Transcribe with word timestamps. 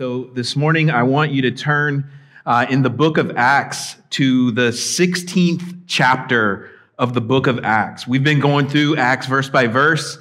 So 0.00 0.30
this 0.32 0.56
morning, 0.56 0.90
I 0.90 1.02
want 1.02 1.30
you 1.30 1.42
to 1.42 1.50
turn 1.50 2.10
uh, 2.46 2.64
in 2.70 2.80
the 2.80 2.88
book 2.88 3.18
of 3.18 3.36
Acts 3.36 3.96
to 4.12 4.50
the 4.52 4.70
16th 4.70 5.82
chapter 5.86 6.70
of 6.98 7.12
the 7.12 7.20
book 7.20 7.46
of 7.46 7.62
Acts. 7.66 8.06
We've 8.06 8.24
been 8.24 8.40
going 8.40 8.66
through 8.66 8.96
Acts 8.96 9.26
verse 9.26 9.50
by 9.50 9.66
verse. 9.66 10.16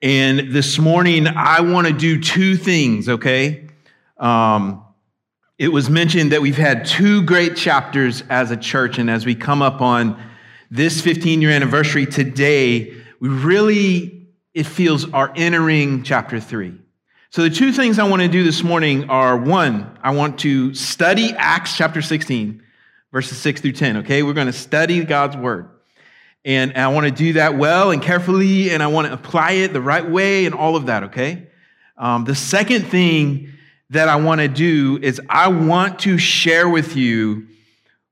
And 0.00 0.54
this 0.54 0.78
morning, 0.78 1.26
I 1.26 1.60
want 1.60 1.86
to 1.86 1.92
do 1.92 2.18
two 2.18 2.56
things, 2.56 3.10
okay? 3.10 3.68
Um, 4.16 4.82
it 5.58 5.68
was 5.68 5.90
mentioned 5.90 6.32
that 6.32 6.40
we've 6.40 6.56
had 6.56 6.86
two 6.86 7.22
great 7.22 7.56
chapters 7.56 8.22
as 8.30 8.50
a 8.50 8.56
church. 8.56 8.96
And 8.96 9.10
as 9.10 9.26
we 9.26 9.34
come 9.34 9.60
up 9.60 9.82
on 9.82 10.18
this 10.70 11.02
15 11.02 11.42
year 11.42 11.50
anniversary 11.50 12.06
today, 12.06 12.94
we 13.20 13.28
really, 13.28 14.28
it 14.54 14.64
feels, 14.64 15.12
are 15.12 15.30
entering 15.36 16.04
chapter 16.04 16.40
three. 16.40 16.79
So, 17.32 17.42
the 17.42 17.50
two 17.50 17.70
things 17.70 18.00
I 18.00 18.08
want 18.08 18.22
to 18.22 18.28
do 18.28 18.42
this 18.42 18.64
morning 18.64 19.08
are 19.08 19.36
one, 19.36 19.96
I 20.02 20.10
want 20.10 20.40
to 20.40 20.74
study 20.74 21.32
Acts 21.38 21.76
chapter 21.76 22.02
16, 22.02 22.60
verses 23.12 23.38
6 23.38 23.60
through 23.60 23.70
10, 23.70 23.98
okay? 23.98 24.24
We're 24.24 24.32
going 24.32 24.48
to 24.48 24.52
study 24.52 25.04
God's 25.04 25.36
word. 25.36 25.68
And 26.44 26.76
I 26.76 26.88
want 26.88 27.06
to 27.06 27.12
do 27.12 27.34
that 27.34 27.56
well 27.56 27.92
and 27.92 28.02
carefully, 28.02 28.72
and 28.72 28.82
I 28.82 28.88
want 28.88 29.06
to 29.06 29.12
apply 29.12 29.52
it 29.52 29.72
the 29.72 29.80
right 29.80 30.10
way 30.10 30.44
and 30.44 30.56
all 30.56 30.74
of 30.74 30.86
that, 30.86 31.04
okay? 31.04 31.46
Um, 31.96 32.24
the 32.24 32.34
second 32.34 32.88
thing 32.88 33.52
that 33.90 34.08
I 34.08 34.16
want 34.16 34.40
to 34.40 34.48
do 34.48 34.98
is 35.00 35.20
I 35.28 35.46
want 35.46 36.00
to 36.00 36.18
share 36.18 36.68
with 36.68 36.96
you 36.96 37.46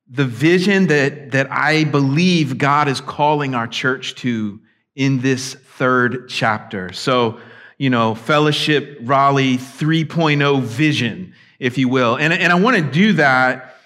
the 0.09 0.27
vision 0.27 0.87
that, 0.87 1.33
that 1.33 1.51
I 1.51 1.83
believe 1.83 2.57
God 2.57 2.87
is 2.87 3.01
calling 3.01 3.57
our 3.57 3.67
church 3.67 4.15
to 4.17 4.61
in 4.95 5.19
this 5.23 5.55
third 5.55 6.29
chapter. 6.29 6.93
So, 6.93 7.41
you 7.79 7.91
know, 7.91 8.15
Fellowship 8.15 8.99
Raleigh 9.03 9.57
3.0 9.57 10.63
vision, 10.63 11.33
if 11.61 11.79
you 11.79 11.89
will. 11.89 12.17
And, 12.17 12.33
and 12.33 12.53
I 12.53 12.57
want 12.57 12.77
to 12.77 12.83
do 12.83 13.15
that 13.15 13.77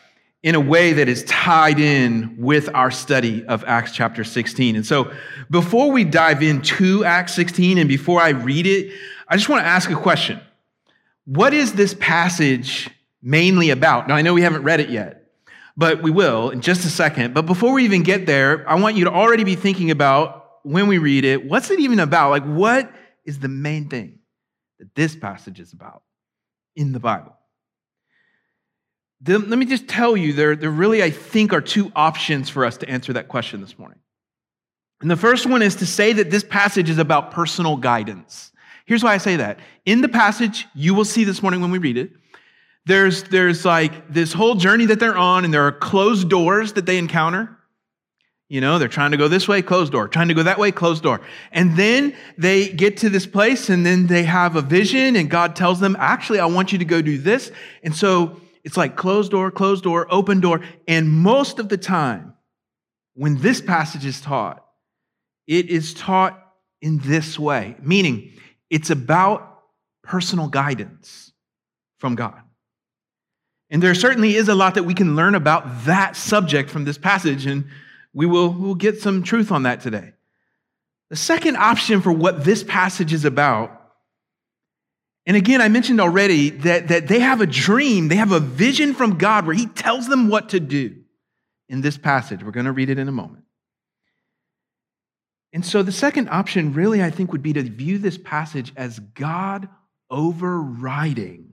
in 0.43 0.55
a 0.55 0.61
way 0.61 0.95
that 0.95 1.09
is 1.09 1.23
tied 1.25 1.79
in 1.79 2.37
with 2.37 2.69
our 2.75 2.91
study 2.91 3.45
of 3.45 3.63
Acts 3.65 3.93
chapter 3.93 4.25
16. 4.25 4.77
And 4.77 4.85
so 4.85 5.13
before 5.51 5.93
we 5.93 6.05
dive 6.05 6.43
into 6.43 7.05
Acts 7.05 7.35
16 7.35 7.79
and 7.79 7.89
before 7.89 8.21
I 8.21 8.31
read 8.31 8.67
it, 8.67 8.93
I 9.29 9.37
just 9.37 9.49
want 9.49 9.63
to 9.63 9.69
ask 9.69 9.91
a 9.91 9.95
question. 9.95 10.41
What 11.27 11.55
is 11.55 11.75
this 11.75 11.95
passage 11.95 12.91
mainly 13.23 13.71
about? 13.71 14.09
Now, 14.09 14.17
I 14.17 14.23
know 14.23 14.35
we 14.35 14.43
haven't 14.43 14.65
read 14.65 14.81
it 14.81 14.91
yet, 14.91 15.31
but 15.77 16.03
we 16.03 16.11
will 16.11 16.51
in 16.51 16.61
just 16.61 16.85
a 16.85 16.89
second. 16.89 17.35
But 17.35 17.47
before 17.47 17.73
we 17.73 17.85
even 17.85 18.03
get 18.03 18.27
there, 18.27 18.69
I 18.69 18.75
want 18.81 18.97
you 18.97 19.05
to 19.05 19.13
already 19.13 19.45
be 19.45 19.55
thinking 19.55 19.93
about 19.93 20.41
when 20.65 20.89
we 20.89 20.99
read 20.99 21.25
it, 21.25 21.47
what's 21.47 21.71
it 21.71 21.79
even 21.79 22.01
about? 22.01 22.31
Like, 22.31 22.45
what 22.45 22.93
is 23.25 23.39
the 23.39 23.49
main 23.49 23.89
thing 23.89 24.19
that 24.79 24.95
this 24.95 25.15
passage 25.15 25.61
is 25.61 25.73
about 25.73 26.03
in 26.75 26.93
the 26.93 27.01
Bible. 27.01 27.37
let 29.27 29.47
me 29.49 29.67
just 29.67 29.87
tell 29.87 30.17
you, 30.17 30.33
there, 30.33 30.57
there 30.57 30.71
really, 30.71 31.03
I 31.03 31.11
think, 31.11 31.53
are 31.53 31.61
two 31.61 31.93
options 31.95 32.49
for 32.49 32.65
us 32.65 32.79
to 32.79 32.89
answer 32.89 33.13
that 33.13 33.29
question 33.29 33.61
this 33.61 33.79
morning. 33.79 33.99
And 35.01 35.11
the 35.11 35.17
first 35.17 35.47
one 35.47 35.63
is 35.63 35.77
to 35.77 35.87
say 35.87 36.13
that 36.15 36.31
this 36.31 36.45
passage 36.45 36.89
is 36.89 36.99
about 36.99 37.33
personal 37.33 37.77
guidance. 37.77 38.53
Here's 38.87 39.03
why 39.03 39.15
I 39.15 39.19
say 39.19 39.37
that. 39.37 39.59
In 39.85 40.01
the 40.01 40.09
passage, 40.09 40.67
you 40.75 40.95
will 40.95 41.05
see 41.05 41.25
this 41.25 41.43
morning 41.43 41.61
when 41.61 41.71
we 41.71 41.79
read 41.79 41.97
it, 41.97 42.13
there's, 42.85 43.23
there's 43.25 43.65
like 43.65 44.13
this 44.13 44.33
whole 44.33 44.57
journey 44.57 44.87
that 44.87 44.99
they're 44.99 45.17
on, 45.17 45.45
and 45.45 45.55
there 45.55 45.67
are 45.67 45.73
closed 45.73 46.29
doors 46.29 46.73
that 46.73 46.87
they 46.87 46.99
encounter. 46.99 47.57
You 48.53 48.61
know, 48.61 48.79
they're 48.79 48.87
trying 48.87 49.13
to 49.13 49.17
go 49.17 49.29
this 49.29 49.49
way, 49.49 49.63
closed 49.63 49.93
door. 49.93 50.09
Trying 50.09 50.29
to 50.29 50.35
go 50.35 50.43
that 50.43 50.59
way, 50.59 50.73
closed 50.73 51.03
door. 51.03 51.23
And 51.53 51.75
then 51.75 52.15
they 52.37 52.69
get 52.69 52.99
to 52.99 53.09
this 53.09 53.25
place 53.25 53.71
and 53.71 53.87
then 53.87 54.09
they 54.09 54.25
have 54.25 54.57
a 54.57 54.61
vision 54.61 55.17
and 55.17 55.31
God 55.31 55.57
tells 55.57 55.81
them, 55.81 55.97
actually, 55.99 56.39
I 56.39 56.45
want 56.45 56.71
you 56.71 56.77
to 56.77 56.85
go 56.85 57.01
do 57.01 57.17
this. 57.17 57.51
And 57.83 57.97
so 57.97 58.43
it's 58.63 58.77
like 58.77 58.95
closed 58.95 59.31
door, 59.31 59.51
closed 59.51 59.85
door, 59.85 60.07
open 60.11 60.41
door. 60.41 60.61
And 60.87 61.09
most 61.11 61.61
of 61.61 61.71
the 61.71 61.79
time, 61.79 62.35
when 63.15 63.39
this 63.39 63.63
passage 63.63 64.05
is 64.05 64.21
taught, 64.21 64.63
it 65.47 65.71
is 65.71 65.95
taught 65.95 66.39
in 66.83 66.99
this 66.99 67.39
way, 67.39 67.75
meaning 67.81 68.33
it's 68.69 68.91
about 68.91 69.63
personal 70.03 70.49
guidance 70.49 71.33
from 72.01 72.17
God. 72.17 72.43
And 73.71 73.83
there 73.83 73.95
certainly 73.95 74.37
is 74.37 74.51
a 74.51 74.55
lot 74.55 74.75
that 74.75 74.83
we 74.83 74.93
can 74.93 75.17
learn 75.17 75.35
about 75.35 75.87
that 75.87 76.17
subject 76.17 76.69
from 76.69 76.85
this 76.85 76.99
passage. 76.99 77.47
And 77.47 77.65
we 78.15 78.27
will 78.27 78.51
we'll 78.51 78.75
get 78.75 79.01
some 79.01 79.23
truth 79.23 79.51
on 79.53 79.65
that 79.65 79.81
today. 79.81 80.13
The 81.11 81.17
second 81.17 81.57
option 81.57 82.01
for 82.01 82.13
what 82.13 82.45
this 82.45 82.63
passage 82.63 83.13
is 83.13 83.25
about, 83.25 83.83
and 85.27 85.37
again, 85.37 85.61
I 85.61 85.69
mentioned 85.69 86.01
already 86.01 86.51
that, 86.51 86.89
that 86.89 87.07
they 87.07 87.21
have 87.21 87.41
a 87.41 87.47
dream, 87.47 88.09
they 88.09 88.17
have 88.17 88.33
a 88.33 88.41
vision 88.41 88.95
from 88.95 89.19
God 89.19 89.47
where 89.47 89.55
He 89.55 89.67
tells 89.67 90.09
them 90.09 90.29
what 90.29 90.51
to 90.51 90.61
do 90.61 90.97
in 91.69 91.81
this 91.81 91.97
passage. 91.97 92.43
We're 92.43 92.51
going 92.51 92.67
to 92.67 92.73
read 92.73 92.91
it 92.91 92.99
in 92.99 93.09
a 93.09 93.13
moment. 93.13 93.45
And 95.53 95.65
so 95.65 95.83
the 95.83 95.93
second 95.93 96.29
option, 96.31 96.73
really, 96.73 97.03
I 97.03 97.11
think, 97.11 97.31
would 97.33 97.43
be 97.43 97.53
to 97.53 97.63
view 97.63 97.99
this 97.99 98.17
passage 98.17 98.73
as 98.77 98.99
God 98.99 99.69
overriding 100.11 101.53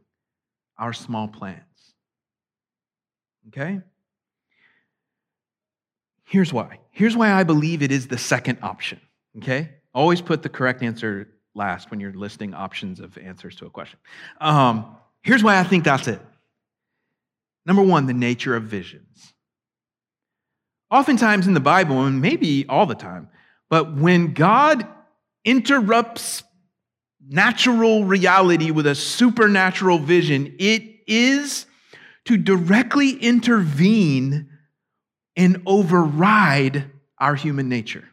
our 0.78 0.94
small 0.94 1.28
plans. 1.28 1.59
Okay? 3.50 3.81
Here's 6.30 6.54
why. 6.54 6.78
Here's 6.92 7.18
why 7.18 7.32
I 7.32 7.44
believe 7.44 7.82
it 7.82 7.92
is 7.92 8.08
the 8.08 8.18
second 8.20 8.60
option. 8.62 9.02
Okay? 9.38 9.72
Always 9.96 10.22
put 10.22 10.44
the 10.44 10.50
correct 10.50 10.84
answer 10.84 11.28
last 11.56 11.90
when 11.90 12.00
you're 12.00 12.14
listing 12.14 12.54
options 12.54 13.00
of 13.00 13.18
answers 13.18 13.56
to 13.56 13.66
a 13.66 13.70
question. 13.72 13.98
Um, 14.40 14.96
here's 15.24 15.44
why 15.44 15.60
I 15.60 15.64
think 15.64 15.86
that's 15.86 16.08
it. 16.08 16.22
Number 17.66 17.82
one, 17.82 18.06
the 18.06 18.14
nature 18.14 18.56
of 18.56 18.66
visions. 18.66 19.34
Oftentimes 20.92 21.48
in 21.48 21.56
the 21.56 21.60
Bible, 21.60 22.06
and 22.06 22.22
maybe 22.22 22.64
all 22.70 22.86
the 22.86 22.94
time, 22.94 23.30
but 23.68 23.98
when 23.98 24.34
God 24.36 24.88
interrupts 25.44 26.44
natural 27.28 28.06
reality 28.06 28.70
with 28.70 28.86
a 28.86 28.94
supernatural 28.94 29.98
vision, 29.98 30.56
it 30.60 30.84
is 31.08 31.66
to 32.26 32.38
directly 32.38 33.14
intervene 33.14 34.49
and 35.40 35.62
override 35.66 36.92
our 37.18 37.34
human 37.34 37.70
nature. 37.70 38.04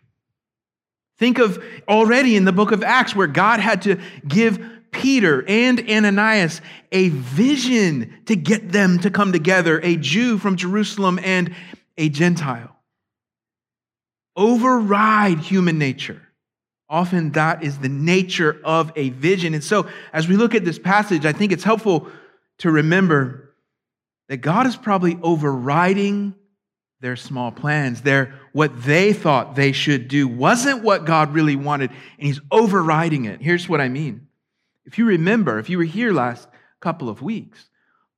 Think 1.19 1.39
of 1.41 1.63
already 1.89 2.37
in 2.37 2.45
the 2.45 2.53
book 2.53 2.71
of 2.71 2.85
Acts 2.85 3.17
where 3.17 3.27
God 3.27 3.59
had 3.59 3.83
to 3.83 3.99
give 4.27 4.65
Peter 4.93 5.45
and 5.49 5.81
Ananias 5.91 6.61
a 6.93 7.09
vision 7.09 8.15
to 8.27 8.37
get 8.37 8.71
them 8.71 9.01
to 9.01 9.11
come 9.11 9.33
together, 9.33 9.81
a 9.83 9.97
Jew 9.97 10.39
from 10.39 10.57
Jerusalem 10.57 11.19
and 11.21 11.53
a 11.99 12.09
Gentile. 12.09 12.77
Override 14.37 15.41
human 15.41 15.79
nature. 15.79 16.23
Often 16.89 17.33
that 17.33 17.65
is 17.65 17.79
the 17.79 17.89
nature 17.89 18.61
of 18.63 18.93
a 18.95 19.11
vision. 19.11 19.53
And 19.53 19.65
so, 19.65 19.89
as 20.13 20.29
we 20.29 20.37
look 20.37 20.55
at 20.55 20.65
this 20.65 20.79
passage, 20.79 21.27
I 21.27 21.33
think 21.33 21.51
it's 21.51 21.65
helpful 21.65 22.07
to 22.59 22.71
remember 22.71 23.53
that 24.29 24.37
God 24.37 24.69
is 24.69 24.77
probably 24.77 25.19
overriding 25.23 26.37
their 27.01 27.17
small 27.17 27.53
plans, 27.53 28.03
their 28.03 28.35
what 28.53 28.83
they 28.83 29.13
thought 29.13 29.55
they 29.55 29.73
should 29.73 30.09
do 30.09 30.27
wasn't 30.27 30.83
what 30.83 31.05
God 31.05 31.35
really 31.35 31.57
wanted, 31.57 31.91
and 31.91 32.27
he's 32.27 32.41
overriding 32.51 33.27
it. 33.27 33.41
Here's 33.41 33.69
what 33.69 33.81
I 33.81 33.89
mean. 33.89 34.29
If 34.87 34.99
you 34.99 35.07
remember, 35.07 35.59
if 35.59 35.69
you 35.69 35.79
were 35.79 35.85
here 35.85 36.13
last 36.13 36.49
couple 36.81 37.09
of 37.09 37.21
weeks, 37.21 37.69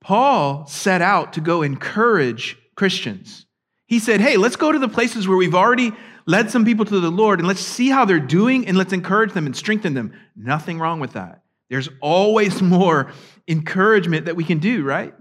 Paul 0.00 0.66
set 0.66 1.02
out 1.02 1.32
to 1.34 1.40
go 1.40 1.62
encourage 1.62 2.56
Christians. 2.76 3.46
He 3.86 3.98
said, 3.98 4.20
Hey, 4.20 4.36
let's 4.36 4.56
go 4.56 4.70
to 4.70 4.78
the 4.78 4.88
places 4.88 5.26
where 5.26 5.36
we've 5.36 5.54
already 5.54 5.92
led 6.26 6.50
some 6.50 6.64
people 6.64 6.84
to 6.84 7.00
the 7.00 7.10
Lord 7.10 7.38
and 7.38 7.48
let's 7.48 7.60
see 7.60 7.88
how 7.88 8.04
they're 8.04 8.20
doing 8.20 8.66
and 8.68 8.76
let's 8.76 8.92
encourage 8.92 9.32
them 9.32 9.46
and 9.46 9.56
strengthen 9.56 9.94
them. 9.94 10.12
Nothing 10.36 10.78
wrong 10.78 11.00
with 11.00 11.14
that. 11.14 11.42
There's 11.70 11.88
always 12.00 12.62
more 12.76 13.10
encouragement 13.48 14.26
that 14.26 14.36
we 14.36 14.44
can 14.44 14.58
do, 14.58 14.84
right? 14.84 15.14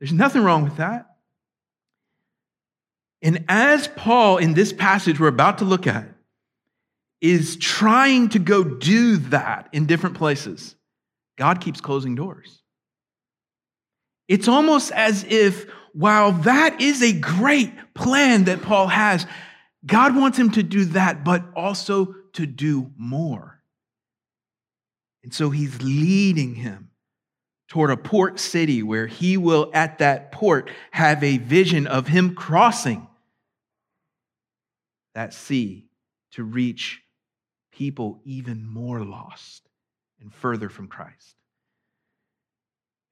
There's 0.00 0.12
nothing 0.12 0.42
wrong 0.42 0.62
with 0.62 0.76
that. 0.76 1.06
And 3.22 3.44
as 3.48 3.88
Paul, 3.88 4.38
in 4.38 4.54
this 4.54 4.72
passage 4.72 5.18
we're 5.18 5.28
about 5.28 5.58
to 5.58 5.64
look 5.64 5.86
at, 5.86 6.08
is 7.20 7.56
trying 7.56 8.28
to 8.30 8.38
go 8.38 8.62
do 8.62 9.16
that 9.16 9.68
in 9.72 9.86
different 9.86 10.16
places, 10.16 10.76
God 11.36 11.60
keeps 11.60 11.80
closing 11.80 12.14
doors. 12.14 12.62
It's 14.28 14.46
almost 14.46 14.92
as 14.92 15.24
if, 15.24 15.66
while 15.94 16.32
that 16.32 16.80
is 16.80 17.02
a 17.02 17.12
great 17.12 17.72
plan 17.94 18.44
that 18.44 18.62
Paul 18.62 18.86
has, 18.88 19.26
God 19.84 20.14
wants 20.14 20.38
him 20.38 20.50
to 20.52 20.62
do 20.62 20.84
that, 20.86 21.24
but 21.24 21.44
also 21.56 22.14
to 22.34 22.46
do 22.46 22.92
more. 22.96 23.60
And 25.24 25.34
so 25.34 25.50
he's 25.50 25.82
leading 25.82 26.54
him 26.54 26.87
toward 27.68 27.90
a 27.90 27.96
port 27.96 28.40
city 28.40 28.82
where 28.82 29.06
he 29.06 29.36
will, 29.36 29.70
at 29.74 29.98
that 29.98 30.32
port, 30.32 30.70
have 30.90 31.22
a 31.22 31.38
vision 31.38 31.86
of 31.86 32.06
him 32.06 32.34
crossing 32.34 33.06
that 35.14 35.34
sea 35.34 35.86
to 36.32 36.42
reach 36.44 37.00
people 37.72 38.20
even 38.24 38.66
more 38.66 39.04
lost 39.04 39.68
and 40.20 40.32
further 40.32 40.68
from 40.68 40.88
Christ. 40.88 41.36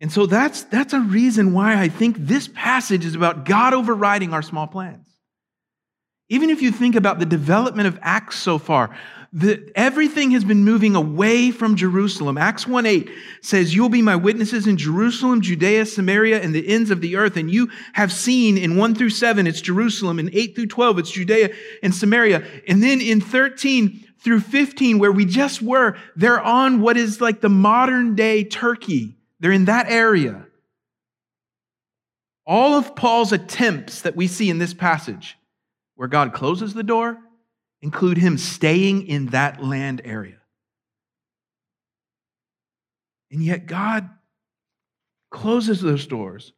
And 0.00 0.12
so 0.12 0.26
that's, 0.26 0.64
that's 0.64 0.92
a 0.92 1.00
reason 1.00 1.52
why 1.52 1.80
I 1.80 1.88
think 1.88 2.16
this 2.18 2.48
passage 2.48 3.04
is 3.04 3.14
about 3.14 3.44
God 3.44 3.74
overriding 3.74 4.32
our 4.32 4.42
small 4.42 4.66
plans. 4.66 5.06
Even 6.28 6.50
if 6.50 6.60
you 6.60 6.72
think 6.72 6.96
about 6.96 7.18
the 7.18 7.26
development 7.26 7.88
of 7.88 7.98
Acts 8.02 8.36
so 8.36 8.58
far, 8.58 8.96
the, 9.36 9.70
everything 9.74 10.30
has 10.30 10.44
been 10.44 10.64
moving 10.64 10.96
away 10.96 11.50
from 11.50 11.76
Jerusalem. 11.76 12.38
Acts 12.38 12.66
1 12.66 12.86
8 12.86 13.10
says, 13.42 13.74
You'll 13.74 13.90
be 13.90 14.00
my 14.00 14.16
witnesses 14.16 14.66
in 14.66 14.78
Jerusalem, 14.78 15.42
Judea, 15.42 15.84
Samaria, 15.84 16.40
and 16.40 16.54
the 16.54 16.66
ends 16.66 16.90
of 16.90 17.02
the 17.02 17.16
earth. 17.16 17.36
And 17.36 17.50
you 17.50 17.70
have 17.92 18.10
seen 18.10 18.56
in 18.56 18.78
1 18.78 18.94
through 18.94 19.10
7, 19.10 19.46
it's 19.46 19.60
Jerusalem. 19.60 20.18
In 20.18 20.30
8 20.32 20.54
through 20.54 20.68
12, 20.68 20.98
it's 21.00 21.10
Judea 21.10 21.50
and 21.82 21.94
Samaria. 21.94 22.46
And 22.66 22.82
then 22.82 23.02
in 23.02 23.20
13 23.20 24.06
through 24.20 24.40
15, 24.40 24.98
where 24.98 25.12
we 25.12 25.26
just 25.26 25.60
were, 25.60 25.98
they're 26.16 26.40
on 26.40 26.80
what 26.80 26.96
is 26.96 27.20
like 27.20 27.42
the 27.42 27.50
modern 27.50 28.14
day 28.14 28.42
Turkey. 28.42 29.18
They're 29.40 29.52
in 29.52 29.66
that 29.66 29.90
area. 29.90 30.46
All 32.46 32.72
of 32.72 32.96
Paul's 32.96 33.32
attempts 33.32 34.00
that 34.00 34.16
we 34.16 34.28
see 34.28 34.48
in 34.48 34.56
this 34.56 34.72
passage, 34.72 35.36
where 35.94 36.08
God 36.08 36.32
closes 36.32 36.72
the 36.72 36.82
door, 36.82 37.18
include 37.82 38.19
him 38.19 38.38
staying 38.38 39.06
in 39.06 39.26
that 39.26 39.62
land 39.62 40.02
area. 40.05 40.40
And 43.31 43.43
yet, 43.43 43.67
God 43.67 44.08
closes 45.31 45.81
those 45.81 46.06
doors, 46.06 46.52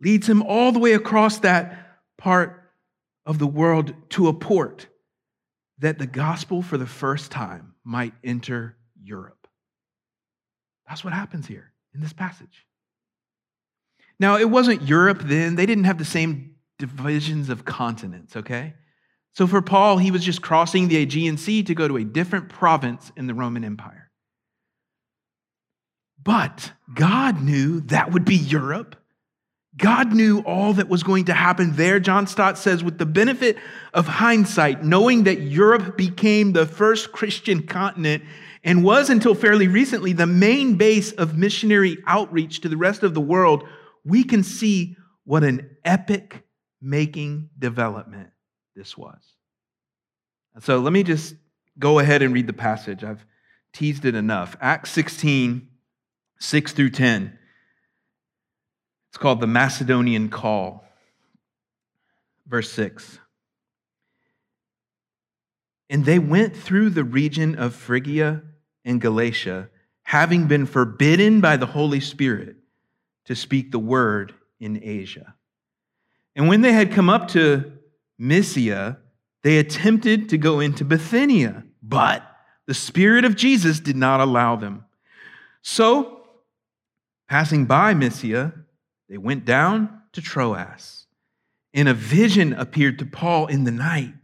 leads 0.00 0.28
him 0.28 0.42
all 0.42 0.72
the 0.72 0.78
way 0.78 0.92
across 0.92 1.38
that 1.40 1.98
part 2.16 2.70
of 3.26 3.38
the 3.38 3.46
world 3.46 3.94
to 4.10 4.28
a 4.28 4.32
port 4.32 4.86
that 5.78 5.98
the 5.98 6.06
gospel 6.06 6.62
for 6.62 6.78
the 6.78 6.86
first 6.86 7.30
time 7.30 7.74
might 7.84 8.14
enter 8.22 8.76
Europe. 9.02 9.48
That's 10.88 11.04
what 11.04 11.12
happens 11.12 11.46
here 11.46 11.72
in 11.94 12.00
this 12.00 12.12
passage. 12.12 12.66
Now, 14.20 14.36
it 14.36 14.48
wasn't 14.48 14.82
Europe 14.82 15.22
then, 15.24 15.56
they 15.56 15.66
didn't 15.66 15.84
have 15.84 15.98
the 15.98 16.04
same 16.04 16.54
divisions 16.78 17.48
of 17.48 17.64
continents, 17.64 18.36
okay? 18.36 18.74
So 19.34 19.48
for 19.48 19.60
Paul, 19.60 19.98
he 19.98 20.10
was 20.10 20.24
just 20.24 20.42
crossing 20.42 20.88
the 20.88 20.96
Aegean 20.96 21.36
Sea 21.36 21.62
to 21.64 21.74
go 21.74 21.88
to 21.88 21.96
a 21.96 22.04
different 22.04 22.48
province 22.48 23.10
in 23.16 23.26
the 23.26 23.34
Roman 23.34 23.64
Empire. 23.64 24.10
But 26.22 26.72
God 26.94 27.42
knew 27.42 27.80
that 27.82 28.12
would 28.12 28.24
be 28.24 28.36
Europe. 28.36 28.96
God 29.76 30.12
knew 30.12 30.38
all 30.40 30.74
that 30.74 30.88
was 30.88 31.02
going 31.02 31.24
to 31.24 31.34
happen 31.34 31.74
there. 31.74 31.98
John 31.98 32.28
Stott 32.28 32.56
says, 32.56 32.84
with 32.84 32.98
the 32.98 33.06
benefit 33.06 33.58
of 33.92 34.06
hindsight, 34.06 34.84
knowing 34.84 35.24
that 35.24 35.40
Europe 35.40 35.96
became 35.96 36.52
the 36.52 36.64
first 36.64 37.10
Christian 37.10 37.66
continent 37.66 38.22
and 38.62 38.84
was 38.84 39.10
until 39.10 39.34
fairly 39.34 39.66
recently 39.66 40.12
the 40.12 40.28
main 40.28 40.76
base 40.76 41.10
of 41.10 41.36
missionary 41.36 41.98
outreach 42.06 42.60
to 42.60 42.68
the 42.68 42.76
rest 42.76 43.02
of 43.02 43.14
the 43.14 43.20
world, 43.20 43.64
we 44.04 44.22
can 44.22 44.44
see 44.44 44.96
what 45.24 45.42
an 45.42 45.76
epic 45.84 46.44
making 46.80 47.50
development 47.58 48.30
this 48.74 48.96
was. 48.96 49.20
So 50.60 50.78
let 50.78 50.92
me 50.92 51.02
just 51.02 51.34
go 51.78 51.98
ahead 51.98 52.22
and 52.22 52.32
read 52.32 52.46
the 52.46 52.52
passage. 52.52 53.02
I've 53.02 53.24
teased 53.72 54.04
it 54.04 54.14
enough. 54.14 54.56
Acts 54.60 54.90
16, 54.90 55.68
6 56.38 56.72
through 56.72 56.90
10. 56.90 57.38
It's 59.10 59.18
called 59.18 59.40
the 59.40 59.46
Macedonian 59.46 60.28
Call. 60.28 60.84
Verse 62.46 62.70
6. 62.72 63.18
And 65.90 66.04
they 66.04 66.18
went 66.18 66.56
through 66.56 66.90
the 66.90 67.04
region 67.04 67.56
of 67.56 67.74
Phrygia 67.74 68.42
and 68.84 69.00
Galatia, 69.00 69.68
having 70.02 70.46
been 70.46 70.66
forbidden 70.66 71.40
by 71.40 71.56
the 71.56 71.66
Holy 71.66 72.00
Spirit 72.00 72.56
to 73.26 73.34
speak 73.34 73.70
the 73.70 73.78
word 73.78 74.34
in 74.60 74.80
Asia. 74.82 75.34
And 76.36 76.48
when 76.48 76.62
they 76.62 76.72
had 76.72 76.92
come 76.92 77.08
up 77.08 77.28
to 77.28 77.73
Mysia, 78.26 78.98
they 79.42 79.58
attempted 79.58 80.30
to 80.30 80.38
go 80.38 80.60
into 80.60 80.84
Bithynia, 80.84 81.64
but 81.82 82.22
the 82.66 82.74
Spirit 82.74 83.24
of 83.24 83.36
Jesus 83.36 83.80
did 83.80 83.96
not 83.96 84.20
allow 84.20 84.56
them. 84.56 84.84
So, 85.62 86.22
passing 87.28 87.66
by 87.66 87.92
Mysia, 87.92 88.54
they 89.08 89.18
went 89.18 89.44
down 89.44 90.00
to 90.12 90.22
Troas. 90.22 91.06
And 91.74 91.88
a 91.88 91.94
vision 91.94 92.52
appeared 92.54 92.98
to 93.00 93.06
Paul 93.06 93.46
in 93.46 93.64
the 93.64 93.70
night. 93.70 94.14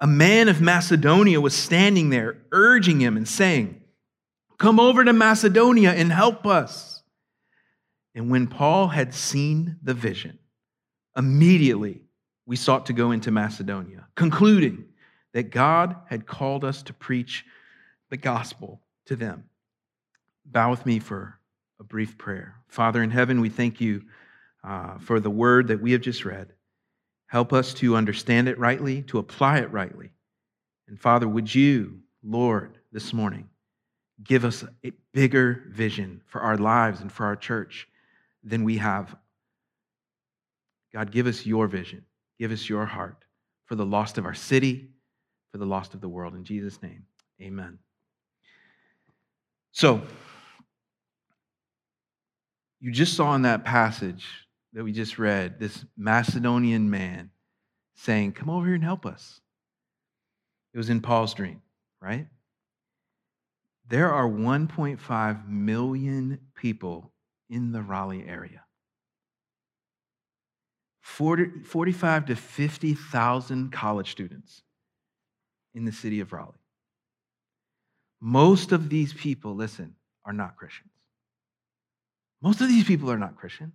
A 0.00 0.06
man 0.06 0.48
of 0.48 0.60
Macedonia 0.60 1.40
was 1.40 1.54
standing 1.54 2.10
there, 2.10 2.38
urging 2.52 3.00
him 3.00 3.16
and 3.16 3.28
saying, 3.28 3.82
Come 4.58 4.80
over 4.80 5.04
to 5.04 5.12
Macedonia 5.12 5.92
and 5.92 6.10
help 6.10 6.46
us. 6.46 7.02
And 8.14 8.30
when 8.30 8.46
Paul 8.46 8.88
had 8.88 9.12
seen 9.12 9.76
the 9.82 9.92
vision, 9.92 10.38
immediately 11.14 12.05
we 12.46 12.56
sought 12.56 12.86
to 12.86 12.92
go 12.92 13.10
into 13.10 13.30
Macedonia, 13.30 14.06
concluding 14.14 14.84
that 15.32 15.50
God 15.50 15.96
had 16.08 16.26
called 16.26 16.64
us 16.64 16.82
to 16.84 16.92
preach 16.92 17.44
the 18.08 18.16
gospel 18.16 18.80
to 19.06 19.16
them. 19.16 19.44
Bow 20.44 20.70
with 20.70 20.86
me 20.86 20.98
for 20.98 21.38
a 21.80 21.84
brief 21.84 22.16
prayer. 22.16 22.54
Father 22.68 23.02
in 23.02 23.10
heaven, 23.10 23.40
we 23.40 23.48
thank 23.48 23.80
you 23.80 24.02
uh, 24.64 24.98
for 24.98 25.20
the 25.20 25.30
word 25.30 25.68
that 25.68 25.80
we 25.80 25.92
have 25.92 26.00
just 26.00 26.24
read. 26.24 26.52
Help 27.26 27.52
us 27.52 27.74
to 27.74 27.96
understand 27.96 28.48
it 28.48 28.58
rightly, 28.58 29.02
to 29.02 29.18
apply 29.18 29.58
it 29.58 29.70
rightly. 29.72 30.12
And 30.88 30.98
Father, 30.98 31.26
would 31.26 31.52
you, 31.52 31.98
Lord, 32.22 32.78
this 32.92 33.12
morning, 33.12 33.48
give 34.22 34.44
us 34.44 34.64
a 34.84 34.92
bigger 35.12 35.64
vision 35.68 36.22
for 36.26 36.40
our 36.40 36.56
lives 36.56 37.00
and 37.00 37.10
for 37.10 37.26
our 37.26 37.36
church 37.36 37.88
than 38.42 38.64
we 38.64 38.78
have. 38.78 39.14
God, 40.92 41.10
give 41.10 41.26
us 41.26 41.44
your 41.44 41.66
vision. 41.66 42.04
Give 42.38 42.52
us 42.52 42.68
your 42.68 42.86
heart 42.86 43.24
for 43.66 43.74
the 43.74 43.86
lost 43.86 44.18
of 44.18 44.26
our 44.26 44.34
city, 44.34 44.90
for 45.52 45.58
the 45.58 45.66
lost 45.66 45.94
of 45.94 46.00
the 46.00 46.08
world. 46.08 46.34
In 46.34 46.44
Jesus' 46.44 46.82
name, 46.82 47.04
amen. 47.40 47.78
So, 49.72 50.02
you 52.80 52.90
just 52.92 53.14
saw 53.14 53.34
in 53.34 53.42
that 53.42 53.64
passage 53.64 54.26
that 54.72 54.84
we 54.84 54.92
just 54.92 55.18
read 55.18 55.58
this 55.58 55.84
Macedonian 55.96 56.90
man 56.90 57.30
saying, 57.94 58.32
Come 58.32 58.50
over 58.50 58.66
here 58.66 58.74
and 58.74 58.84
help 58.84 59.06
us. 59.06 59.40
It 60.74 60.78
was 60.78 60.90
in 60.90 61.00
Paul's 61.00 61.32
dream, 61.32 61.62
right? 62.00 62.26
There 63.88 64.12
are 64.12 64.28
1.5 64.28 65.48
million 65.48 66.38
people 66.54 67.12
in 67.48 67.72
the 67.72 67.82
Raleigh 67.82 68.26
area. 68.26 68.65
40, 71.06 71.60
45 71.62 72.26
to 72.26 72.36
50,000 72.36 73.72
college 73.72 74.10
students 74.10 74.62
in 75.72 75.84
the 75.84 75.92
city 75.92 76.18
of 76.18 76.32
Raleigh. 76.32 76.52
Most 78.20 78.72
of 78.72 78.90
these 78.90 79.12
people, 79.12 79.54
listen, 79.54 79.94
are 80.24 80.32
not 80.32 80.56
Christians. 80.56 80.90
Most 82.42 82.60
of 82.60 82.68
these 82.68 82.84
people 82.84 83.10
are 83.10 83.16
not 83.16 83.36
Christians. 83.36 83.72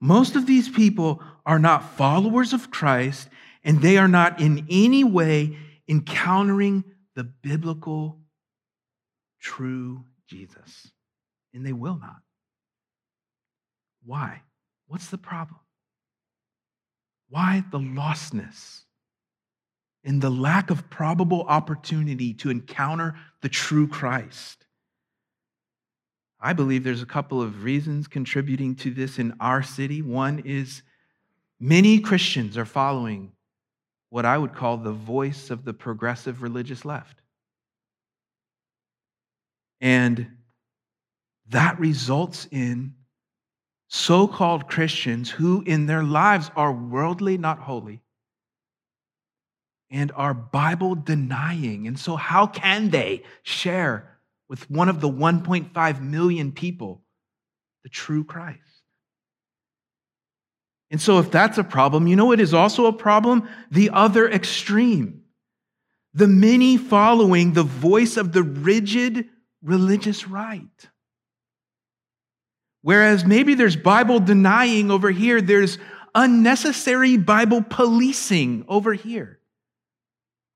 Most 0.00 0.34
of 0.34 0.44
these 0.44 0.68
people 0.68 1.22
are 1.46 1.60
not 1.60 1.94
followers 1.96 2.52
of 2.52 2.70
Christ, 2.70 3.28
and 3.62 3.80
they 3.80 3.96
are 3.96 4.08
not 4.08 4.40
in 4.40 4.66
any 4.68 5.04
way 5.04 5.56
encountering 5.88 6.82
the 7.14 7.24
biblical, 7.24 8.18
true 9.40 10.04
Jesus. 10.26 10.90
And 11.54 11.64
they 11.64 11.72
will 11.72 11.96
not. 11.96 12.20
Why? 14.04 14.42
What's 14.88 15.08
the 15.08 15.16
problem? 15.16 15.60
Why 17.28 17.64
the 17.70 17.78
lostness 17.78 18.82
and 20.04 20.20
the 20.20 20.30
lack 20.30 20.70
of 20.70 20.90
probable 20.90 21.42
opportunity 21.42 22.34
to 22.34 22.50
encounter 22.50 23.16
the 23.40 23.48
true 23.48 23.88
Christ? 23.88 24.66
I 26.40 26.52
believe 26.52 26.84
there's 26.84 27.02
a 27.02 27.06
couple 27.06 27.40
of 27.40 27.64
reasons 27.64 28.06
contributing 28.06 28.74
to 28.76 28.90
this 28.90 29.18
in 29.18 29.34
our 29.40 29.62
city. 29.62 30.02
One 30.02 30.40
is 30.40 30.82
many 31.58 31.98
Christians 32.00 32.58
are 32.58 32.66
following 32.66 33.32
what 34.10 34.26
I 34.26 34.36
would 34.36 34.54
call 34.54 34.76
the 34.76 34.92
voice 34.92 35.50
of 35.50 35.64
the 35.64 35.72
progressive 35.72 36.42
religious 36.42 36.84
left. 36.84 37.22
And 39.80 40.36
that 41.48 41.78
results 41.80 42.46
in 42.50 42.94
so 43.94 44.26
called 44.26 44.66
Christians 44.66 45.30
who 45.30 45.62
in 45.64 45.86
their 45.86 46.02
lives 46.02 46.50
are 46.56 46.72
worldly, 46.72 47.38
not 47.38 47.60
holy, 47.60 48.02
and 49.88 50.10
are 50.16 50.34
Bible 50.34 50.96
denying. 50.96 51.86
And 51.86 51.96
so, 51.96 52.16
how 52.16 52.48
can 52.48 52.90
they 52.90 53.22
share 53.44 54.18
with 54.48 54.68
one 54.68 54.88
of 54.88 55.00
the 55.00 55.08
1.5 55.08 56.00
million 56.02 56.50
people 56.50 57.02
the 57.84 57.88
true 57.88 58.24
Christ? 58.24 58.58
And 60.90 61.00
so, 61.00 61.20
if 61.20 61.30
that's 61.30 61.58
a 61.58 61.64
problem, 61.64 62.08
you 62.08 62.16
know 62.16 62.32
it 62.32 62.40
is 62.40 62.52
also 62.52 62.86
a 62.86 62.92
problem? 62.92 63.48
The 63.70 63.90
other 63.90 64.28
extreme. 64.28 65.22
The 66.14 66.26
many 66.26 66.78
following 66.78 67.52
the 67.52 67.62
voice 67.62 68.16
of 68.16 68.32
the 68.32 68.42
rigid 68.42 69.28
religious 69.62 70.26
right 70.26 70.88
Whereas 72.84 73.24
maybe 73.24 73.54
there's 73.54 73.76
Bible 73.76 74.20
denying 74.20 74.90
over 74.90 75.10
here, 75.10 75.40
there's 75.40 75.78
unnecessary 76.14 77.16
Bible 77.16 77.62
policing 77.62 78.66
over 78.68 78.92
here. 78.92 79.40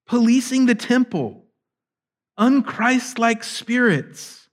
Policing 0.07 0.67
the 0.67 0.75
temple, 0.75 1.47
unchristlike 2.39 3.43
spirits. 3.43 4.47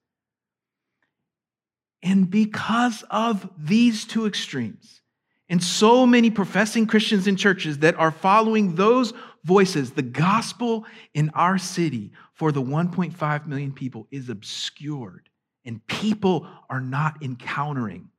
And 2.02 2.30
because 2.30 3.04
of 3.12 3.50
these 3.58 4.06
two 4.06 4.26
extremes, 4.26 5.02
and 5.50 5.62
so 5.62 6.06
many 6.06 6.30
professing 6.30 6.88
Christians 6.88 7.28
in 7.28 7.36
churches 7.36 7.80
that 7.80 7.96
are 7.96 8.12
following 8.12 8.76
those 8.76 9.12
voices, 9.44 9.92
the 9.92 10.02
gospel 10.02 10.86
in 11.14 11.30
our 11.32 11.58
city 11.58 12.14
for 12.36 12.54
the 12.54 12.62
1.5 12.62 13.48
million 13.48 13.74
people 13.74 14.08
is 14.12 14.30
obscured, 14.30 15.28
and 15.66 15.86
people 15.88 16.48
are 16.70 16.82
not 16.82 17.22
encountering 17.22 18.10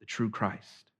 the 0.00 0.06
true 0.06 0.30
Christ. 0.30 0.90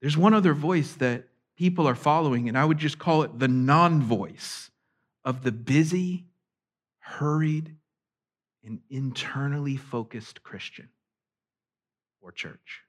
There's 0.00 0.16
one 0.16 0.34
other 0.34 0.54
voice 0.54 0.92
that 0.94 1.24
people 1.56 1.88
are 1.88 1.94
following, 1.94 2.48
and 2.48 2.56
I 2.56 2.64
would 2.64 2.78
just 2.78 2.98
call 2.98 3.22
it 3.22 3.38
the 3.38 3.48
non 3.48 4.02
voice 4.02 4.70
of 5.24 5.42
the 5.42 5.52
busy, 5.52 6.26
hurried, 6.98 7.74
and 8.64 8.80
internally 8.90 9.76
focused 9.76 10.42
Christian 10.42 10.88
or 12.20 12.32
church. 12.32 12.85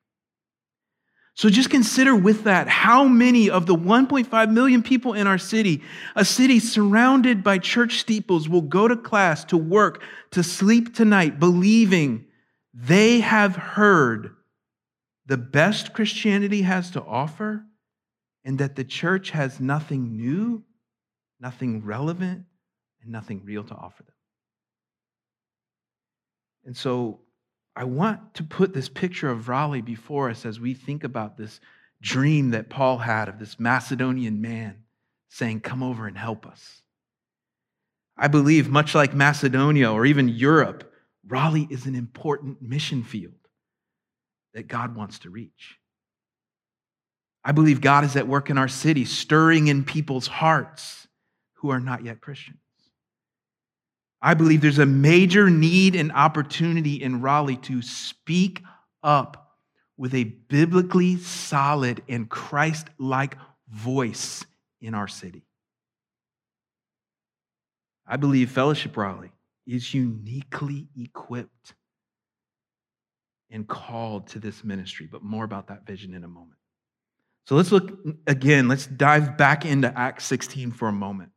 So 1.38 1.51
just 1.51 1.70
consider 1.70 2.15
with 2.15 2.46
that 2.46 2.67
how 2.67 3.03
many 3.03 3.48
of 3.48 3.67
the 3.67 3.75
1.5 3.75 4.51
million 4.51 4.82
people 4.82 5.13
in 5.13 5.27
our 5.27 5.38
city, 5.38 5.84
a 6.15 6.25
city 6.25 6.60
surrounded 6.60 7.44
by 7.44 7.60
church 7.60 8.00
steeples, 8.00 8.50
will 8.50 8.63
go 8.63 8.88
to 8.88 8.98
class, 8.98 9.46
to 9.46 9.58
work, 9.58 10.01
to 10.32 10.41
sleep 10.41 10.96
tonight, 10.96 11.39
believing 11.39 12.25
they 12.74 13.20
have 13.20 13.56
heard 13.56 14.36
the 15.27 15.38
best 15.38 15.94
Christianity 15.94 16.63
has 16.63 16.89
to 16.91 17.03
offer 17.03 17.63
and 18.44 18.58
that 18.58 18.75
the 18.75 18.84
church 18.84 19.29
has 19.29 19.60
nothing 19.60 20.17
new, 20.17 20.63
nothing 21.39 21.86
relevant, 21.86 22.46
and 23.03 23.12
nothing 23.12 23.44
real 23.46 23.63
to 23.63 23.75
offer 23.75 24.01
them. 24.01 24.15
And 26.65 26.75
so 26.75 27.20
I 27.77 27.84
want 27.84 28.34
to 28.34 28.43
put 28.43 28.74
this 28.74 28.89
picture 28.89 29.29
of 29.29 29.48
Raleigh 29.48 29.84
before 29.84 30.31
us 30.31 30.48
as 30.48 30.60
we 30.60 30.74
think 30.74 31.03
about 31.03 31.38
this 31.38 31.60
dream 32.01 32.50
that 32.50 32.72
Paul 32.72 32.98
had 32.98 33.29
of 33.29 33.38
this 33.38 33.60
Macedonian 33.60 34.41
man 34.41 34.77
saying, 35.29 35.60
Come 35.60 35.84
over 35.84 36.07
and 36.07 36.17
help 36.17 36.48
us. 36.48 36.81
I 38.17 38.29
believe, 38.29 38.67
much 38.67 38.96
like 38.96 39.13
Macedonia 39.13 39.91
or 39.91 40.07
even 40.07 40.27
Europe, 40.27 40.91
Raleigh 41.27 41.67
is 41.69 41.86
an 41.86 41.93
important 41.93 42.63
mission 42.63 43.03
field 43.03 43.36
that 44.55 44.67
God 44.67 44.96
wants 44.96 45.19
to 45.19 45.29
reach. 45.29 45.77
I 47.43 47.51
believe 47.51 47.79
God 47.79 48.03
is 48.03 48.15
at 48.15 48.27
work 48.27 48.50
in 48.50 48.57
our 48.57 48.67
city, 48.67 49.05
stirring 49.05 49.67
in 49.67 49.84
people's 49.84 50.25
hearts 50.25 51.07
who 51.57 51.69
are 51.69 51.79
not 51.79 52.03
yet 52.03 52.22
Christians. 52.22 52.57
I 54.21 54.33
believe 54.33 54.62
there's 54.62 54.79
a 54.79 54.86
major 54.86 55.50
need 55.50 55.95
and 55.95 56.12
opportunity 56.12 57.01
in 57.01 57.21
Raleigh 57.21 57.57
to 57.57 57.81
speak 57.81 58.63
up 59.03 59.55
with 59.95 60.13
a 60.13 60.24
biblically 60.24 61.17
solid 61.17 62.01
and 62.07 62.29
Christ 62.29 62.88
like 62.97 63.38
voice 63.69 64.45
in 64.81 64.93
our 64.93 65.07
city. 65.07 65.43
I 68.07 68.17
believe 68.17 68.51
Fellowship 68.51 68.95
Raleigh 68.95 69.33
is 69.65 69.93
uniquely 69.93 70.88
equipped 70.97 71.74
and 73.50 73.67
called 73.67 74.27
to 74.27 74.39
this 74.39 74.63
ministry, 74.63 75.07
but 75.12 75.24
more 75.24 75.43
about 75.43 75.67
that 75.67 75.86
vision 75.86 76.13
in 76.13 76.24
a 76.24 76.27
moment. 76.27 76.57
So 77.45 77.55
let's 77.55 77.71
look 77.71 77.97
again, 78.27 78.67
let's 78.67 78.88
dive 78.88 79.38
back 79.38 79.65
into 79.65 79.97
Acts 79.97 80.25
16 80.25 80.71
for 80.71 80.88
a 80.88 80.93
moment. 80.93 81.31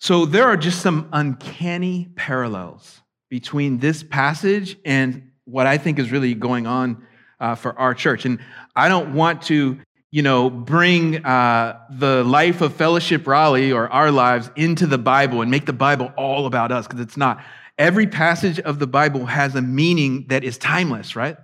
So 0.00 0.24
there 0.24 0.46
are 0.46 0.56
just 0.56 0.80
some 0.80 1.10
uncanny 1.12 2.08
parallels 2.16 3.02
between 3.28 3.78
this 3.78 4.02
passage 4.02 4.78
and 4.82 5.30
what 5.44 5.66
I 5.66 5.76
think 5.76 5.98
is 5.98 6.10
really 6.10 6.34
going 6.34 6.66
on 6.66 7.06
uh, 7.38 7.54
for 7.54 7.78
our 7.78 7.92
church. 7.92 8.24
And 8.24 8.40
I 8.74 8.88
don't 8.88 9.12
want 9.12 9.42
to, 9.42 9.78
you 10.10 10.22
know, 10.22 10.48
bring 10.48 11.22
uh, 11.22 11.80
the 11.90 12.24
life 12.24 12.62
of 12.62 12.74
Fellowship 12.76 13.26
Raleigh 13.26 13.72
or 13.72 13.92
our 13.92 14.10
lives 14.10 14.50
into 14.56 14.86
the 14.86 14.96
Bible 14.96 15.42
and 15.42 15.50
make 15.50 15.66
the 15.66 15.74
Bible 15.74 16.10
all 16.16 16.46
about 16.46 16.72
us 16.72 16.86
because 16.86 17.00
it's 17.00 17.18
not. 17.18 17.44
Every 17.76 18.06
passage 18.06 18.58
of 18.58 18.78
the 18.78 18.86
Bible 18.86 19.26
has 19.26 19.54
a 19.54 19.62
meaning 19.62 20.28
that 20.28 20.44
is 20.44 20.56
timeless, 20.56 21.14
right? 21.14 21.36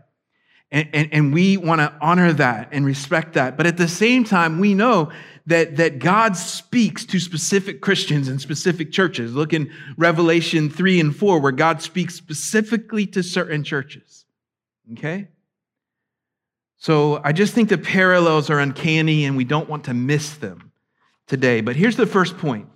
And, 0.71 0.89
and, 0.95 1.09
and 1.13 1.35
we 1.35 1.59
want 1.59 1.83
to 1.83 1.93
honor 2.01 2.33
that 2.33 2.71
and 2.73 2.87
respect 2.87 3.35
that. 3.35 3.59
But 3.59 3.67
at 3.67 3.77
the 3.77 3.87
same 3.87 4.25
time, 4.25 4.59
we 4.59 4.73
know 4.73 5.13
that, 5.47 5.77
that 5.77 6.01
God 6.01 6.37
speaks 6.37 7.05
to 7.07 7.21
specific 7.21 7.81
Christians 7.81 8.29
and 8.29 8.41
specific 8.41 8.91
churches. 8.91 9.35
Look 9.35 9.53
in 9.53 9.73
Revelation 9.97 10.69
3 10.69 11.01
and 11.01 11.17
4, 11.17 11.41
where 11.41 11.53
God 11.53 11.81
speaks 11.81 12.15
specifically 12.15 13.07
to 13.09 13.23
certain 13.23 13.63
churches. 13.63 14.25
Okay? 14.93 15.29
So 16.79 17.21
I 17.25 17.33
just 17.33 17.55
think 17.55 17.69
the 17.69 17.79
parallels 17.79 18.51
are 18.51 18.59
uncanny 18.59 19.25
and 19.25 19.37
we 19.37 19.45
don't 19.45 19.69
want 19.69 19.85
to 19.85 19.95
miss 19.95 20.35
them 20.35 20.73
today. 21.27 21.61
But 21.61 21.77
here's 21.77 21.97
the 21.97 22.07
first 22.07 22.37
point 22.39 22.69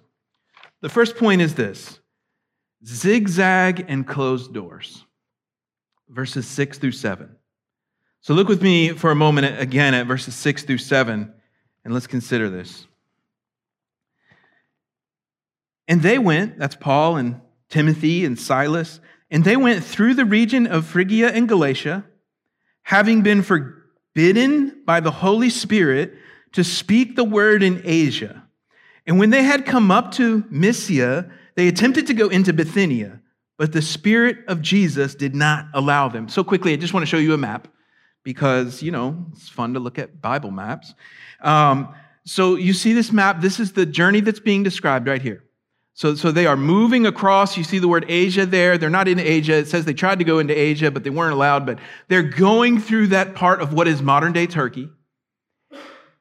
the 0.80 0.88
first 0.88 1.16
point 1.16 1.42
is 1.42 1.54
this 1.54 1.98
zigzag 2.86 3.84
and 3.88 4.06
closed 4.06 4.54
doors, 4.54 5.04
verses 6.08 6.46
6 6.46 6.78
through 6.78 6.92
7. 6.92 7.36
So 8.22 8.34
look 8.34 8.48
with 8.48 8.62
me 8.62 8.90
for 8.90 9.10
a 9.10 9.14
moment 9.14 9.60
again 9.60 9.92
at 9.94 10.06
verses 10.06 10.34
6 10.34 10.64
through 10.64 10.78
7, 10.78 11.32
and 11.84 11.94
let's 11.94 12.06
consider 12.06 12.50
this. 12.50 12.86
And 15.88 16.02
they 16.02 16.18
went, 16.18 16.58
that's 16.58 16.76
Paul 16.76 17.16
and 17.16 17.40
Timothy 17.68 18.24
and 18.24 18.38
Silas, 18.38 19.00
and 19.30 19.44
they 19.44 19.56
went 19.56 19.84
through 19.84 20.14
the 20.14 20.24
region 20.24 20.66
of 20.66 20.86
Phrygia 20.86 21.30
and 21.30 21.48
Galatia, 21.48 22.04
having 22.82 23.22
been 23.22 23.42
forbidden 23.42 24.82
by 24.84 25.00
the 25.00 25.10
Holy 25.10 25.50
Spirit 25.50 26.14
to 26.52 26.64
speak 26.64 27.16
the 27.16 27.24
word 27.24 27.62
in 27.62 27.82
Asia. 27.84 28.44
And 29.06 29.18
when 29.18 29.30
they 29.30 29.42
had 29.42 29.66
come 29.66 29.90
up 29.90 30.12
to 30.12 30.44
Mysia, 30.50 31.30
they 31.54 31.68
attempted 31.68 32.06
to 32.08 32.14
go 32.14 32.28
into 32.28 32.52
Bithynia, 32.52 33.20
but 33.56 33.72
the 33.72 33.82
Spirit 33.82 34.38
of 34.48 34.62
Jesus 34.62 35.14
did 35.14 35.34
not 35.34 35.66
allow 35.74 36.08
them. 36.08 36.28
So 36.28 36.42
quickly, 36.42 36.72
I 36.72 36.76
just 36.76 36.94
want 36.94 37.02
to 37.02 37.10
show 37.10 37.18
you 37.18 37.34
a 37.34 37.38
map 37.38 37.68
because, 38.22 38.82
you 38.82 38.90
know, 38.90 39.26
it's 39.32 39.48
fun 39.48 39.74
to 39.74 39.80
look 39.80 39.98
at 39.98 40.20
Bible 40.20 40.50
maps. 40.50 40.94
Um, 41.40 41.94
so 42.24 42.56
you 42.56 42.72
see 42.72 42.92
this 42.92 43.12
map. 43.12 43.40
This 43.40 43.60
is 43.60 43.72
the 43.72 43.86
journey 43.86 44.20
that's 44.20 44.40
being 44.40 44.62
described 44.62 45.08
right 45.08 45.22
here. 45.22 45.44
So, 45.94 46.14
so 46.14 46.30
they 46.30 46.46
are 46.46 46.56
moving 46.56 47.06
across. 47.06 47.56
You 47.56 47.64
see 47.64 47.78
the 47.78 47.88
word 47.88 48.06
Asia 48.08 48.46
there. 48.46 48.78
They're 48.78 48.88
not 48.90 49.08
in 49.08 49.18
Asia. 49.18 49.54
It 49.54 49.68
says 49.68 49.84
they 49.84 49.92
tried 49.92 50.18
to 50.20 50.24
go 50.24 50.38
into 50.38 50.58
Asia, 50.58 50.90
but 50.90 51.04
they 51.04 51.10
weren't 51.10 51.34
allowed. 51.34 51.66
But 51.66 51.78
they're 52.08 52.22
going 52.22 52.80
through 52.80 53.08
that 53.08 53.34
part 53.34 53.60
of 53.60 53.72
what 53.72 53.88
is 53.88 54.00
modern 54.00 54.32
day 54.32 54.46
Turkey. 54.46 54.88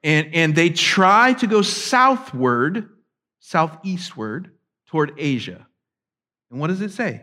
And, 0.04 0.34
and 0.34 0.56
they 0.56 0.70
try 0.70 1.34
to 1.34 1.48
go 1.48 1.62
southward, 1.62 2.90
southeastward, 3.40 4.52
toward 4.88 5.14
Asia. 5.18 5.68
And 6.50 6.60
what 6.60 6.68
does 6.68 6.82
it 6.82 6.92
say? 6.92 7.22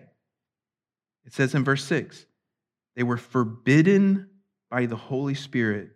It 1.24 1.34
says 1.34 1.54
in 1.54 1.64
verse 1.64 1.84
6 1.84 2.24
they 2.94 3.02
were 3.02 3.16
forbidden 3.16 4.28
by 4.70 4.86
the 4.86 4.96
Holy 4.96 5.34
Spirit 5.34 5.90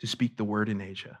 to 0.00 0.06
speak 0.06 0.36
the 0.36 0.44
word 0.44 0.68
in 0.68 0.80
Asia. 0.80 1.18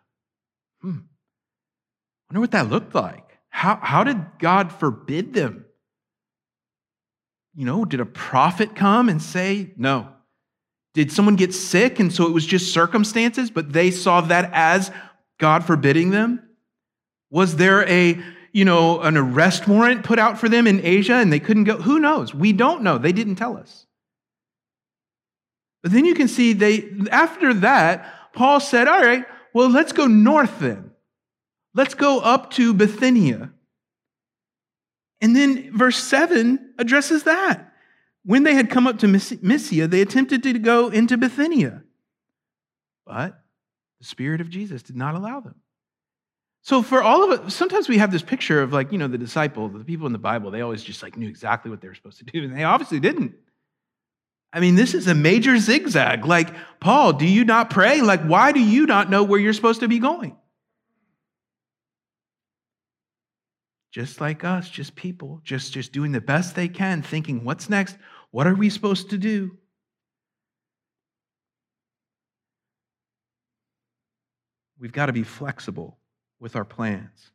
Hmm. 0.80 0.98
I 0.98 2.32
wonder 2.32 2.40
what 2.40 2.50
that 2.52 2.70
looked 2.70 2.94
like. 2.94 3.38
How, 3.48 3.78
how 3.80 4.04
did 4.04 4.20
God 4.38 4.72
forbid 4.72 5.32
them? 5.32 5.64
You 7.54 7.64
know, 7.66 7.84
did 7.84 8.00
a 8.00 8.06
prophet 8.06 8.74
come 8.74 9.08
and 9.08 9.22
say, 9.22 9.72
no? 9.76 10.08
Did 10.92 11.12
someone 11.12 11.36
get 11.36 11.54
sick 11.54 11.98
and 12.00 12.12
so 12.12 12.26
it 12.26 12.32
was 12.32 12.46
just 12.46 12.72
circumstances, 12.72 13.50
but 13.50 13.72
they 13.72 13.90
saw 13.90 14.20
that 14.22 14.50
as 14.52 14.90
God 15.38 15.64
forbidding 15.64 16.10
them? 16.10 16.40
Was 17.30 17.56
there 17.56 17.88
a, 17.88 18.20
you 18.52 18.64
know, 18.64 19.00
an 19.00 19.16
arrest 19.16 19.66
warrant 19.66 20.04
put 20.04 20.18
out 20.18 20.38
for 20.38 20.48
them 20.48 20.66
in 20.66 20.84
Asia 20.84 21.14
and 21.14 21.32
they 21.32 21.40
couldn't 21.40 21.64
go? 21.64 21.76
Who 21.76 21.98
knows? 21.98 22.34
We 22.34 22.52
don't 22.52 22.82
know. 22.82 22.98
They 22.98 23.12
didn't 23.12 23.36
tell 23.36 23.56
us. 23.56 23.83
But 25.84 25.92
then 25.92 26.06
you 26.06 26.14
can 26.14 26.28
see 26.28 26.54
they, 26.54 26.90
after 27.10 27.52
that, 27.52 28.32
Paul 28.32 28.58
said, 28.58 28.88
All 28.88 29.02
right, 29.02 29.26
well, 29.52 29.68
let's 29.68 29.92
go 29.92 30.06
north 30.06 30.58
then. 30.58 30.92
Let's 31.74 31.92
go 31.92 32.20
up 32.20 32.52
to 32.52 32.72
Bithynia. 32.72 33.52
And 35.20 35.36
then 35.36 35.76
verse 35.76 35.98
7 36.02 36.74
addresses 36.78 37.24
that. 37.24 37.70
When 38.24 38.44
they 38.44 38.54
had 38.54 38.70
come 38.70 38.86
up 38.86 39.00
to 39.00 39.06
Mysia, 39.06 39.86
they 39.86 40.00
attempted 40.00 40.42
to 40.44 40.58
go 40.58 40.88
into 40.88 41.18
Bithynia. 41.18 41.82
But 43.04 43.38
the 44.00 44.06
Spirit 44.06 44.40
of 44.40 44.48
Jesus 44.48 44.82
did 44.82 44.96
not 44.96 45.14
allow 45.14 45.40
them. 45.40 45.56
So 46.62 46.82
for 46.82 47.02
all 47.02 47.30
of 47.30 47.40
us, 47.40 47.54
sometimes 47.54 47.90
we 47.90 47.98
have 47.98 48.10
this 48.10 48.22
picture 48.22 48.62
of 48.62 48.72
like, 48.72 48.90
you 48.90 48.96
know, 48.96 49.08
the 49.08 49.18
disciple, 49.18 49.68
the 49.68 49.84
people 49.84 50.06
in 50.06 50.14
the 50.14 50.18
Bible, 50.18 50.50
they 50.50 50.62
always 50.62 50.82
just 50.82 51.02
like 51.02 51.18
knew 51.18 51.28
exactly 51.28 51.70
what 51.70 51.82
they 51.82 51.88
were 51.88 51.94
supposed 51.94 52.18
to 52.20 52.24
do, 52.24 52.42
and 52.42 52.56
they 52.56 52.64
obviously 52.64 53.00
didn't. 53.00 53.34
I 54.54 54.60
mean, 54.60 54.76
this 54.76 54.94
is 54.94 55.08
a 55.08 55.14
major 55.16 55.58
zigzag. 55.58 56.24
Like, 56.26 56.54
Paul, 56.78 57.14
do 57.14 57.26
you 57.26 57.44
not 57.44 57.70
pray? 57.70 58.00
Like, 58.00 58.22
why 58.22 58.52
do 58.52 58.60
you 58.60 58.86
not 58.86 59.10
know 59.10 59.24
where 59.24 59.40
you're 59.40 59.52
supposed 59.52 59.80
to 59.80 59.88
be 59.88 59.98
going? 59.98 60.36
Just 63.90 64.20
like 64.20 64.44
us, 64.44 64.70
just 64.70 64.94
people, 64.94 65.40
just, 65.42 65.72
just 65.72 65.90
doing 65.90 66.12
the 66.12 66.20
best 66.20 66.54
they 66.54 66.68
can, 66.68 67.02
thinking, 67.02 67.42
what's 67.42 67.68
next? 67.68 67.96
What 68.30 68.46
are 68.46 68.54
we 68.54 68.70
supposed 68.70 69.10
to 69.10 69.18
do? 69.18 69.58
We've 74.78 74.92
got 74.92 75.06
to 75.06 75.12
be 75.12 75.24
flexible 75.24 75.98
with 76.38 76.54
our 76.54 76.64
plans 76.64 77.32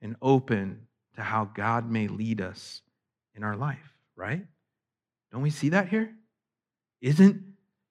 and 0.00 0.14
open 0.22 0.86
to 1.16 1.22
how 1.22 1.46
God 1.46 1.90
may 1.90 2.06
lead 2.06 2.40
us 2.40 2.82
in 3.34 3.42
our 3.42 3.56
life, 3.56 3.96
right? 4.14 4.46
Don't 5.32 5.42
we 5.42 5.50
see 5.50 5.70
that 5.70 5.88
here? 5.88 6.14
Isn't 7.00 7.42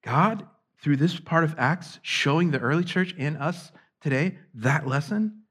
God, 0.04 0.46
through 0.82 0.98
this 0.98 1.20
part 1.20 1.44
of 1.44 1.56
Acts, 1.58 2.00
showing 2.02 2.52
the 2.52 2.60
early 2.60 2.84
church 2.84 3.16
and 3.18 3.38
us 3.38 3.72
today 4.02 4.38
that 4.56 4.88
lesson? 4.88 5.42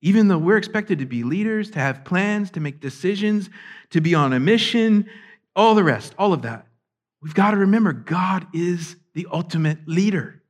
Even 0.00 0.28
though 0.28 0.38
we're 0.38 0.56
expected 0.56 1.00
to 1.00 1.06
be 1.06 1.24
leaders, 1.24 1.70
to 1.72 1.80
have 1.80 2.04
plans, 2.04 2.50
to 2.52 2.60
make 2.60 2.80
decisions, 2.80 3.50
to 3.90 4.00
be 4.00 4.14
on 4.14 4.32
a 4.32 4.40
mission, 4.40 5.08
all 5.56 5.74
the 5.74 5.82
rest, 5.82 6.14
all 6.18 6.32
of 6.32 6.42
that, 6.42 6.66
we've 7.20 7.34
got 7.34 7.50
to 7.50 7.56
remember 7.56 7.92
God 7.92 8.46
is 8.52 8.96
the 9.14 9.26
ultimate 9.32 9.78
leader. 9.86 10.42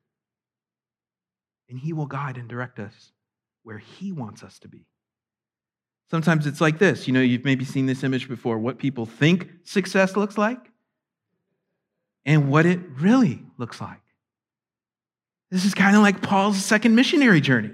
And 1.71 1.79
He 1.79 1.93
will 1.95 2.07
guide 2.07 2.37
and 2.37 2.49
direct 2.49 2.79
us 2.79 3.13
where 3.63 3.79
He 3.79 4.13
wants 4.13 4.43
us 4.43 4.59
to 4.61 4.69
be. 4.69 4.87
Sometimes 6.11 6.47
it's 6.47 6.61
like 6.61 6.79
this. 6.79 7.07
You 7.07 7.13
know, 7.13 7.21
you've 7.21 7.45
maybe 7.45 7.65
seen 7.65 7.87
this 7.87 8.03
image 8.03 8.29
before 8.29 8.59
what 8.59 8.79
people 8.79 9.07
think 9.07 9.51
success 9.65 10.17
looks 10.17 10.39
like 10.39 10.68
and 12.29 12.51
what 12.51 12.67
it 12.67 12.79
really 13.01 13.43
looks 13.57 13.81
like. 13.81 14.03
This 15.51 15.65
is 15.65 15.73
kind 15.73 15.97
of 15.97 16.03
like 16.03 16.21
Paul's 16.21 16.63
second 16.63 16.95
missionary 16.95 17.41
journey. 17.41 17.73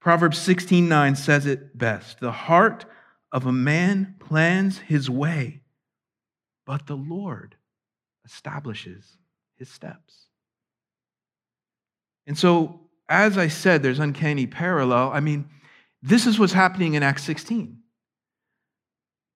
Proverbs 0.00 0.38
16:9 0.38 1.14
says 1.14 1.44
it 1.44 1.76
best. 1.76 2.20
The 2.20 2.32
heart 2.32 2.86
of 3.30 3.44
a 3.44 3.52
man 3.52 4.16
plans 4.18 4.78
his 4.78 5.10
way, 5.10 5.60
but 6.64 6.86
the 6.86 6.96
Lord 6.96 7.56
establishes 8.24 9.18
his 9.56 9.68
steps. 9.68 10.28
And 12.26 12.38
so, 12.38 12.80
as 13.10 13.36
I 13.36 13.48
said, 13.48 13.82
there's 13.82 13.98
uncanny 13.98 14.46
parallel. 14.46 15.10
I 15.12 15.20
mean, 15.20 15.50
this 16.00 16.26
is 16.26 16.38
what's 16.38 16.54
happening 16.54 16.94
in 16.94 17.02
Acts 17.02 17.24
16. 17.24 17.78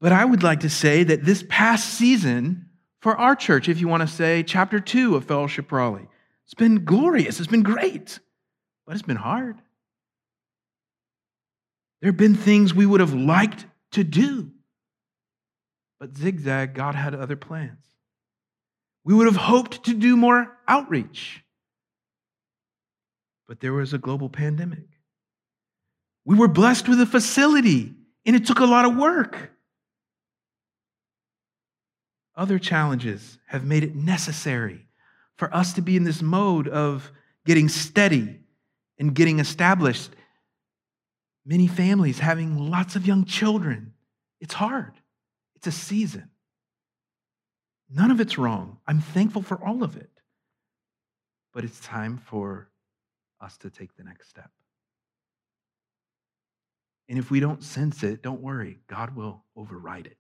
But 0.00 0.12
I 0.12 0.24
would 0.24 0.42
like 0.42 0.60
to 0.60 0.70
say 0.70 1.04
that 1.04 1.24
this 1.26 1.44
past 1.48 1.94
season 1.94 2.65
for 3.06 3.16
our 3.16 3.36
church, 3.36 3.68
if 3.68 3.78
you 3.78 3.86
want 3.86 4.00
to 4.00 4.08
say 4.08 4.42
chapter 4.42 4.80
two 4.80 5.14
of 5.14 5.24
Fellowship 5.24 5.70
Raleigh. 5.70 6.08
It's 6.42 6.54
been 6.54 6.84
glorious, 6.84 7.38
it's 7.38 7.46
been 7.46 7.62
great, 7.62 8.18
but 8.84 8.96
it's 8.96 9.02
been 9.02 9.14
hard. 9.14 9.62
There 12.00 12.10
have 12.10 12.16
been 12.16 12.34
things 12.34 12.74
we 12.74 12.84
would 12.84 12.98
have 12.98 13.14
liked 13.14 13.64
to 13.92 14.02
do, 14.02 14.50
but 16.00 16.16
zigzag, 16.16 16.74
God 16.74 16.96
had 16.96 17.14
other 17.14 17.36
plans. 17.36 17.78
We 19.04 19.14
would 19.14 19.26
have 19.26 19.36
hoped 19.36 19.84
to 19.84 19.94
do 19.94 20.16
more 20.16 20.58
outreach, 20.66 21.44
but 23.46 23.60
there 23.60 23.72
was 23.72 23.92
a 23.92 23.98
global 23.98 24.28
pandemic. 24.28 24.88
We 26.24 26.34
were 26.34 26.48
blessed 26.48 26.88
with 26.88 27.00
a 27.00 27.06
facility, 27.06 27.94
and 28.24 28.34
it 28.34 28.46
took 28.46 28.58
a 28.58 28.66
lot 28.66 28.84
of 28.84 28.96
work 28.96 29.52
other 32.36 32.58
challenges 32.58 33.38
have 33.46 33.64
made 33.64 33.82
it 33.82 33.94
necessary 33.94 34.86
for 35.36 35.54
us 35.54 35.72
to 35.74 35.82
be 35.82 35.96
in 35.96 36.04
this 36.04 36.22
mode 36.22 36.68
of 36.68 37.10
getting 37.44 37.68
steady 37.68 38.40
and 38.98 39.14
getting 39.14 39.38
established. 39.38 40.10
Many 41.44 41.66
families 41.66 42.18
having 42.18 42.70
lots 42.70 42.96
of 42.96 43.06
young 43.06 43.24
children. 43.24 43.94
It's 44.40 44.54
hard, 44.54 44.92
it's 45.54 45.66
a 45.66 45.72
season. 45.72 46.30
None 47.88 48.10
of 48.10 48.20
it's 48.20 48.36
wrong. 48.36 48.78
I'm 48.86 49.00
thankful 49.00 49.42
for 49.42 49.64
all 49.64 49.84
of 49.84 49.96
it. 49.96 50.10
But 51.54 51.64
it's 51.64 51.78
time 51.80 52.18
for 52.18 52.68
us 53.40 53.56
to 53.58 53.70
take 53.70 53.96
the 53.96 54.02
next 54.02 54.28
step. 54.28 54.50
And 57.08 57.18
if 57.18 57.30
we 57.30 57.38
don't 57.38 57.62
sense 57.62 58.02
it, 58.02 58.22
don't 58.22 58.40
worry, 58.40 58.80
God 58.88 59.14
will 59.14 59.44
override 59.56 60.06
it. 60.06 60.18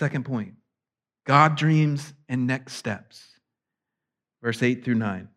Second 0.00 0.24
point 0.24 0.54
God 1.26 1.58
dreams 1.58 2.14
and 2.26 2.46
next 2.46 2.72
steps. 2.72 3.22
Verse 4.42 4.62
8 4.62 4.82
through 4.82 4.94
9. 4.94 5.28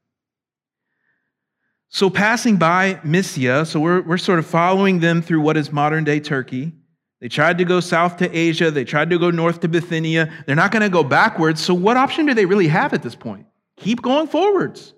So, 1.89 2.09
passing 2.09 2.55
by 2.55 3.01
Mysia, 3.03 3.65
so 3.65 3.81
we're, 3.81 4.01
we're 4.03 4.17
sort 4.17 4.39
of 4.39 4.45
following 4.45 5.01
them 5.01 5.21
through 5.21 5.41
what 5.41 5.57
is 5.57 5.73
modern 5.73 6.05
day 6.05 6.21
Turkey. 6.21 6.71
They 7.19 7.27
tried 7.27 7.57
to 7.57 7.65
go 7.65 7.81
south 7.81 8.15
to 8.17 8.31
Asia, 8.33 8.71
they 8.71 8.85
tried 8.85 9.09
to 9.09 9.19
go 9.19 9.31
north 9.31 9.59
to 9.59 9.67
Bithynia. 9.67 10.31
They're 10.45 10.55
not 10.55 10.71
going 10.71 10.81
to 10.81 10.89
go 10.89 11.03
backwards. 11.03 11.61
So, 11.61 11.73
what 11.73 11.97
option 11.97 12.25
do 12.25 12.33
they 12.33 12.45
really 12.45 12.69
have 12.69 12.93
at 12.93 13.03
this 13.03 13.15
point? 13.15 13.45
Keep 13.75 14.01
going 14.01 14.27
forwards. 14.27 14.93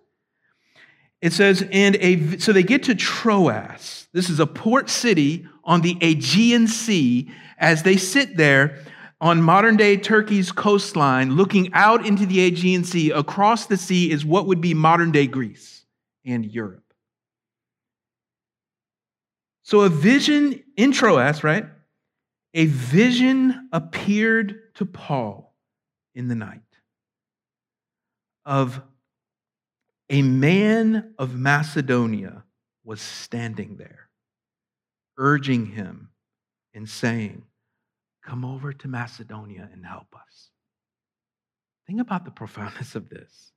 It 1.23 1.33
says, 1.33 1.67
and 1.71 1.95
a, 1.95 2.37
so 2.37 2.53
they 2.53 2.61
get 2.61 2.83
to 2.83 2.93
Troas. 2.93 4.09
This 4.13 4.29
is 4.29 4.39
a 4.39 4.45
port 4.45 4.91
city 4.91 5.47
on 5.63 5.81
the 5.81 5.97
Aegean 6.01 6.67
Sea. 6.67 7.31
As 7.57 7.81
they 7.81 7.97
sit 7.97 8.37
there, 8.37 8.85
on 9.21 9.41
modern 9.41 9.77
day 9.77 9.97
Turkey's 9.97 10.51
coastline, 10.51 11.35
looking 11.35 11.71
out 11.73 12.05
into 12.05 12.25
the 12.25 12.41
Aegean 12.41 12.83
Sea, 12.83 13.11
across 13.11 13.65
the 13.65 13.77
sea 13.77 14.11
is 14.11 14.25
what 14.25 14.47
would 14.47 14.61
be 14.61 14.73
modern 14.73 15.11
day 15.11 15.27
Greece 15.27 15.85
and 16.25 16.45
Europe. 16.45 16.93
So 19.63 19.81
a 19.81 19.89
vision, 19.89 20.63
intro 20.77 21.15
Troas, 21.15 21.43
right? 21.43 21.65
A 22.53 22.65
vision 22.65 23.67
appeared 23.71 24.73
to 24.75 24.85
Paul 24.85 25.53
in 26.13 26.27
the 26.27 26.35
night 26.35 26.61
of 28.45 28.81
a 30.09 30.21
man 30.21 31.15
of 31.17 31.35
Macedonia 31.35 32.43
was 32.83 33.01
standing 33.01 33.77
there, 33.77 34.07
urging 35.17 35.65
him 35.65 36.09
and 36.73 36.87
saying, 36.87 37.43
Come 38.25 38.43
over 38.43 38.73
to 38.73 38.87
Macedonia 38.87 39.69
and 39.71 39.85
help 39.85 40.15
us. 40.15 40.49
Think 41.87 42.01
about 42.01 42.25
the 42.25 42.31
profoundness 42.31 42.95
of 42.95 43.09
this. 43.09 43.51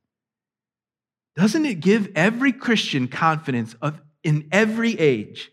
Doesn't 1.36 1.64
it 1.64 1.80
give 1.80 2.10
every 2.14 2.52
Christian 2.52 3.08
confidence 3.08 3.74
of, 3.80 4.00
in 4.22 4.48
every 4.52 4.98
age 4.98 5.50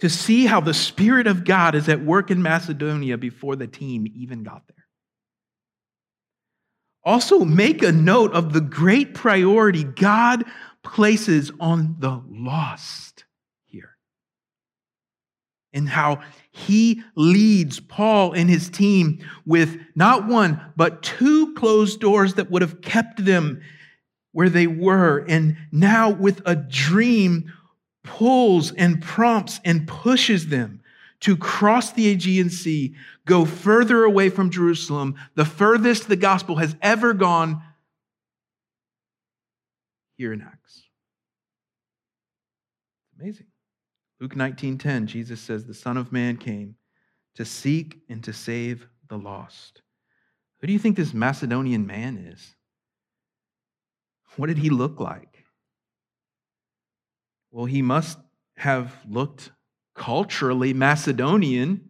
to 0.00 0.08
see 0.08 0.46
how 0.46 0.60
the 0.60 0.74
Spirit 0.74 1.26
of 1.26 1.44
God 1.44 1.74
is 1.74 1.88
at 1.88 2.02
work 2.02 2.30
in 2.30 2.42
Macedonia 2.42 3.16
before 3.18 3.54
the 3.54 3.66
team 3.66 4.06
even 4.14 4.42
got 4.42 4.62
there? 4.66 4.86
Also, 7.04 7.44
make 7.44 7.82
a 7.82 7.92
note 7.92 8.32
of 8.32 8.52
the 8.52 8.60
great 8.60 9.14
priority 9.14 9.84
God 9.84 10.44
places 10.82 11.52
on 11.60 11.96
the 11.98 12.22
lost 12.28 13.24
and 15.72 15.88
how 15.88 16.20
he 16.50 17.02
leads 17.14 17.80
Paul 17.80 18.32
and 18.32 18.50
his 18.50 18.68
team 18.68 19.24
with 19.46 19.78
not 19.94 20.26
one, 20.26 20.60
but 20.76 21.02
two 21.02 21.54
closed 21.54 22.00
doors 22.00 22.34
that 22.34 22.50
would 22.50 22.62
have 22.62 22.80
kept 22.80 23.24
them 23.24 23.60
where 24.32 24.48
they 24.48 24.66
were. 24.66 25.24
And 25.28 25.56
now, 25.70 26.10
with 26.10 26.42
a 26.44 26.56
dream, 26.56 27.52
pulls 28.02 28.72
and 28.72 29.02
prompts 29.02 29.60
and 29.64 29.86
pushes 29.86 30.48
them 30.48 30.80
to 31.20 31.36
cross 31.36 31.92
the 31.92 32.08
Aegean 32.08 32.50
Sea, 32.50 32.94
go 33.26 33.44
further 33.44 34.04
away 34.04 34.30
from 34.30 34.50
Jerusalem, 34.50 35.16
the 35.34 35.44
furthest 35.44 36.08
the 36.08 36.16
gospel 36.16 36.56
has 36.56 36.74
ever 36.80 37.12
gone 37.12 37.62
here 40.16 40.32
in 40.32 40.40
Acts. 40.40 40.82
Amazing. 43.20 43.49
Luke 44.20 44.36
19:10, 44.36 45.06
Jesus 45.06 45.40
says, 45.40 45.64
"The 45.64 45.74
Son 45.74 45.96
of 45.96 46.12
Man 46.12 46.36
came 46.36 46.76
to 47.34 47.44
seek 47.44 48.02
and 48.08 48.22
to 48.24 48.32
save 48.32 48.86
the 49.08 49.18
lost." 49.18 49.82
Who 50.60 50.66
do 50.66 50.72
you 50.72 50.78
think 50.78 50.96
this 50.96 51.14
Macedonian 51.14 51.86
man 51.86 52.18
is? 52.18 52.54
What 54.36 54.48
did 54.48 54.58
he 54.58 54.68
look 54.68 55.00
like? 55.00 55.46
Well, 57.50 57.64
he 57.64 57.82
must 57.82 58.18
have 58.58 58.94
looked 59.08 59.52
culturally 59.94 60.74
Macedonian 60.74 61.88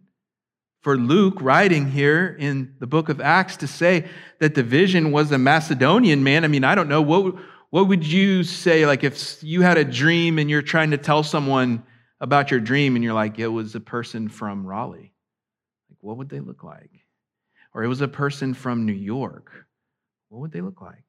for 0.83 0.97
Luke 0.97 1.37
writing 1.41 1.91
here 1.91 2.35
in 2.39 2.75
the 2.79 2.87
book 2.87 3.09
of 3.09 3.21
Acts 3.21 3.57
to 3.59 3.67
say 3.67 4.09
that 4.39 4.55
the 4.55 4.63
vision 4.63 5.11
was 5.11 5.31
a 5.31 5.39
Macedonian 5.39 6.23
man. 6.25 6.45
I 6.45 6.49
mean, 6.49 6.65
I 6.65 6.75
don't 6.75 6.89
know 6.89 7.03
what 7.03 7.35
what 7.71 7.87
would 7.87 8.05
you 8.05 8.43
say 8.43 8.87
like 8.87 9.05
if 9.05 9.43
you 9.43 9.63
had 9.63 9.79
a 9.79 9.85
dream 9.85 10.39
and 10.39 10.49
you're 10.49 10.63
trying 10.63 10.91
to 10.91 10.99
tell 10.99 11.23
someone 11.23 11.85
about 12.21 12.51
your 12.51 12.61
dream 12.61 12.97
and 12.97 13.05
you're 13.05 13.15
like, 13.15 13.39
it 13.39 13.49
was 13.49 13.75
a 13.75 13.81
person 13.81 14.29
from 14.29 14.67
Raleigh. 14.67 15.13
Like, 15.89 15.99
what 16.01 16.17
would 16.19 16.29
they 16.29 16.41
look 16.41 16.63
like? 16.63 17.01
or 17.75 17.85
it 17.85 17.89
was 17.89 18.01
a 18.01 18.09
person 18.09 18.55
from 18.55 18.87
New 18.87 18.93
York, 18.93 19.67
what 20.29 20.41
would 20.41 20.53
they 20.53 20.61
look 20.61 20.81
like? 20.81 21.05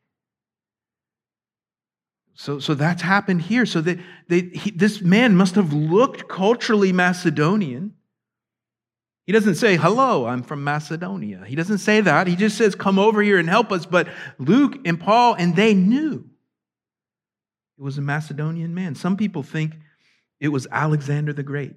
So, 2.33 2.59
so 2.59 2.73
that's 2.73 3.01
happened 3.01 3.41
here. 3.41 3.65
So 3.65 3.81
that 3.81 3.99
they, 4.27 4.41
he, 4.41 4.71
this 4.71 5.01
man 5.01 5.35
must 5.35 5.55
have 5.55 5.73
looked 5.73 6.27
culturally 6.27 6.91
Macedonian. 6.93 7.93
He 9.25 9.33
doesn't 9.33 9.55
say, 9.55 9.75
Hello, 9.75 10.25
I'm 10.25 10.41
from 10.41 10.63
Macedonia. 10.63 11.43
He 11.45 11.55
doesn't 11.55 11.79
say 11.79 12.01
that. 12.01 12.27
He 12.27 12.35
just 12.35 12.57
says, 12.57 12.73
Come 12.73 12.97
over 12.97 13.21
here 13.21 13.37
and 13.37 13.49
help 13.49 13.71
us. 13.71 13.85
But 13.85 14.07
Luke 14.39 14.79
and 14.85 14.99
Paul, 14.99 15.35
and 15.35 15.55
they 15.55 15.73
knew 15.73 16.25
it 17.77 17.83
was 17.83 17.97
a 17.97 18.01
Macedonian 18.01 18.73
man. 18.73 18.95
Some 18.95 19.17
people 19.17 19.43
think 19.43 19.73
it 20.41 20.49
was 20.49 20.67
Alexander 20.71 21.31
the 21.31 21.43
Great, 21.43 21.75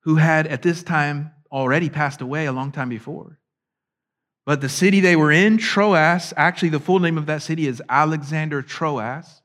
who 0.00 0.16
had 0.16 0.46
at 0.46 0.62
this 0.62 0.82
time 0.82 1.30
already 1.52 1.90
passed 1.90 2.22
away 2.22 2.46
a 2.46 2.52
long 2.52 2.72
time 2.72 2.88
before. 2.88 3.38
But 4.46 4.62
the 4.62 4.68
city 4.70 5.00
they 5.00 5.16
were 5.16 5.30
in, 5.30 5.58
Troas, 5.58 6.32
actually, 6.36 6.70
the 6.70 6.80
full 6.80 6.98
name 6.98 7.18
of 7.18 7.26
that 7.26 7.42
city 7.42 7.66
is 7.66 7.82
Alexander 7.90 8.62
Troas. 8.62 9.42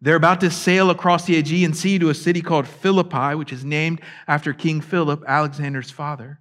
They're 0.00 0.14
about 0.14 0.40
to 0.40 0.50
sail 0.50 0.90
across 0.90 1.24
the 1.24 1.36
Aegean 1.36 1.74
Sea 1.74 1.98
to 1.98 2.08
a 2.08 2.14
city 2.14 2.40
called 2.40 2.68
Philippi, 2.68 3.34
which 3.34 3.52
is 3.52 3.64
named 3.64 4.00
after 4.28 4.52
King 4.52 4.80
Philip, 4.80 5.24
Alexander's 5.26 5.90
father. 5.90 6.38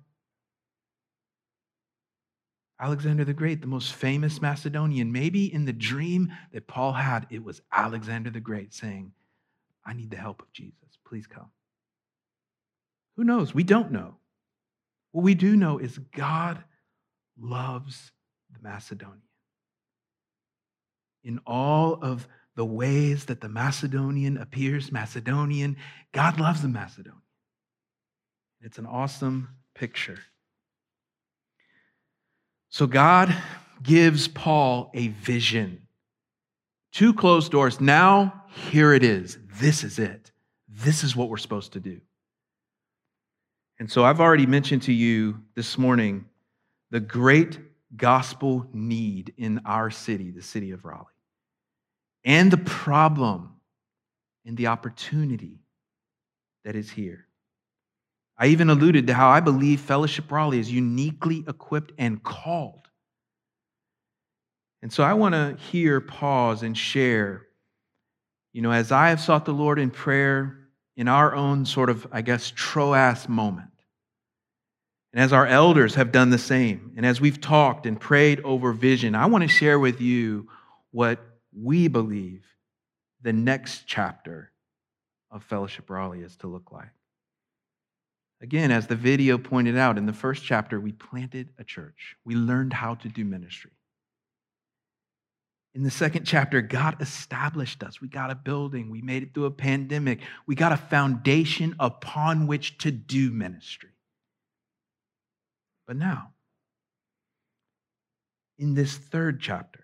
Alexander 2.79 3.25
the 3.25 3.33
Great, 3.33 3.62
the 3.62 3.67
most 3.67 3.93
famous 3.93 4.39
Macedonian. 4.39 5.12
Maybe 5.12 5.51
in 5.51 5.65
the 5.65 5.73
dream 5.73 6.31
that 6.53 6.67
Paul 6.67 6.93
had, 6.93 7.25
it 7.31 7.43
was 7.43 7.63
Alexander 7.71 8.29
the 8.29 8.39
Great 8.39 8.75
saying, 8.75 9.13
I 9.88 9.93
need 9.93 10.12
the 10.12 10.17
help 10.17 10.41
of 10.41 10.52
Jesus. 10.52 11.00
Please 11.08 11.26
come. 11.26 11.50
Who 13.15 13.23
knows? 13.23 13.56
We 13.56 13.63
don't 13.63 13.91
know. 13.91 14.15
What 15.13 15.23
we 15.23 15.34
do 15.34 15.56
know 15.56 15.80
is 15.80 15.97
God 15.97 16.62
loves 17.39 18.12
the 18.52 18.60
Macedonian. 18.62 19.21
In 21.23 21.39
all 21.47 22.00
of 22.02 22.28
the 22.56 22.65
ways 22.65 23.26
that 23.26 23.39
the 23.41 23.50
Macedonian 23.50 24.38
appears 24.38 24.91
Macedonian, 24.91 25.78
God 26.12 26.39
loves 26.39 26.62
the 26.62 26.67
Macedonian. 26.67 27.21
It's 28.62 28.78
an 28.78 28.86
awesome 28.86 29.50
picture. 29.73 30.19
So 32.69 32.88
God 32.88 33.34
gives 33.82 34.28
Paul 34.28 34.91
a 34.93 35.08
vision. 35.08 35.87
Two 36.97 37.13
closed 37.13 37.51
doors. 37.51 37.79
Now, 37.79 38.45
here 38.71 38.91
it 38.91 39.03
is. 39.03 39.38
This 39.60 39.83
is 39.83 39.99
it. 39.99 40.31
This 40.67 41.03
is 41.03 41.15
what 41.15 41.29
we're 41.29 41.38
supposed 41.38 41.73
to 41.73 41.79
do. 41.79 42.01
And 43.77 43.88
so 43.88 44.03
I've 44.03 44.19
already 44.19 44.47
mentioned 44.47 44.81
to 44.81 44.91
you 44.91 45.39
this 45.53 45.77
morning 45.77 46.25
the 46.89 46.99
great 46.99 47.60
gospel 47.95 48.65
need 48.73 49.31
in 49.38 49.62
our 49.63 49.91
city, 49.91 50.31
the 50.31 50.41
city 50.41 50.71
of 50.71 50.86
Raleigh, 50.86 51.05
and 52.25 52.49
the 52.49 52.57
problem 52.57 53.57
and 54.47 54.57
the 54.57 54.65
opportunity 54.65 55.60
that 56.65 56.75
is 56.75 56.89
here. 56.89 57.27
I 58.39 58.47
even 58.47 58.71
alluded 58.71 59.05
to 59.05 59.13
how 59.13 59.29
I 59.29 59.39
believe 59.39 59.81
Fellowship 59.81 60.31
Raleigh 60.31 60.57
is 60.57 60.71
uniquely 60.71 61.45
equipped 61.47 61.91
and 61.99 62.23
called. 62.23 62.87
And 64.82 64.94
so 64.94 65.04
I 65.04 65.13
want 65.13 65.34
to 65.34 65.58
here 65.72 66.00
pause 66.00 66.63
and 66.63 66.78
share, 66.78 67.48
you 68.54 68.62
know, 68.62 68.72
as 68.72 68.92
I 68.92 69.10
have 69.10 69.20
sought 69.20 69.46
the 69.46 69.54
Lord 69.54 69.80
in 69.80 69.90
prayer 69.90 70.60
in 70.96 71.08
our 71.08 71.36
own 71.36 71.66
sort 71.66 71.90
of, 71.90 72.08
I 72.12 72.22
guess, 72.22 72.52
Troas 72.56 73.28
moment. 73.28 73.70
And 75.13 75.24
as 75.24 75.34
our 75.34 75.48
elders 75.48 75.96
have 75.96 76.12
done 76.12 76.30
the 76.30 76.38
same, 76.38 76.94
and 76.96 77.06
as 77.06 77.22
we've 77.22 77.42
talked 77.42 77.86
and 77.86 78.00
prayed 78.00 78.40
over 78.42 78.74
vision, 78.74 79.16
I 79.16 79.26
want 79.28 79.44
to 79.44 79.48
share 79.48 79.80
with 79.80 80.02
you 80.02 80.48
what 80.92 81.20
we 81.56 81.88
believe 81.88 82.46
the 83.22 83.34
next 83.34 83.84
chapter 83.88 84.52
of 85.32 85.44
Fellowship 85.44 85.90
Raleigh 85.90 86.22
is 86.22 86.36
to 86.38 86.48
look 86.48 86.72
like. 86.72 86.90
Again, 88.42 88.70
as 88.70 88.86
the 88.86 88.96
video 88.96 89.38
pointed 89.38 89.78
out, 89.78 89.98
in 89.98 90.06
the 90.06 90.13
first 90.13 90.44
chapter, 90.44 90.80
we 90.80 90.92
planted 90.92 91.50
a 91.58 91.63
church. 91.63 92.16
We 92.24 92.36
learned 92.36 92.74
how 92.74 92.96
to 92.96 93.10
do 93.10 93.26
ministry. 93.26 93.72
In 95.78 95.84
the 95.84 95.92
second 95.92 96.26
chapter, 96.26 96.60
God 96.63 97.00
established 97.04 97.84
us. 97.84 98.02
We 98.02 98.08
got 98.08 98.32
a 98.32 98.36
building. 98.36 98.90
We 98.90 99.04
made 99.04 99.22
it 99.22 99.36
through 99.36 99.46
a 99.46 99.52
pandemic. 99.52 100.22
We 100.48 100.56
got 100.56 100.72
a 100.72 100.78
foundation 100.78 101.76
upon 101.80 102.48
which 102.48 102.80
to 102.80 102.90
do 102.90 103.30
ministry. 103.30 103.92
But 105.86 105.98
now, 105.98 106.34
in 108.58 108.74
this 108.74 108.98
third 108.98 109.40
chapter, 109.40 109.84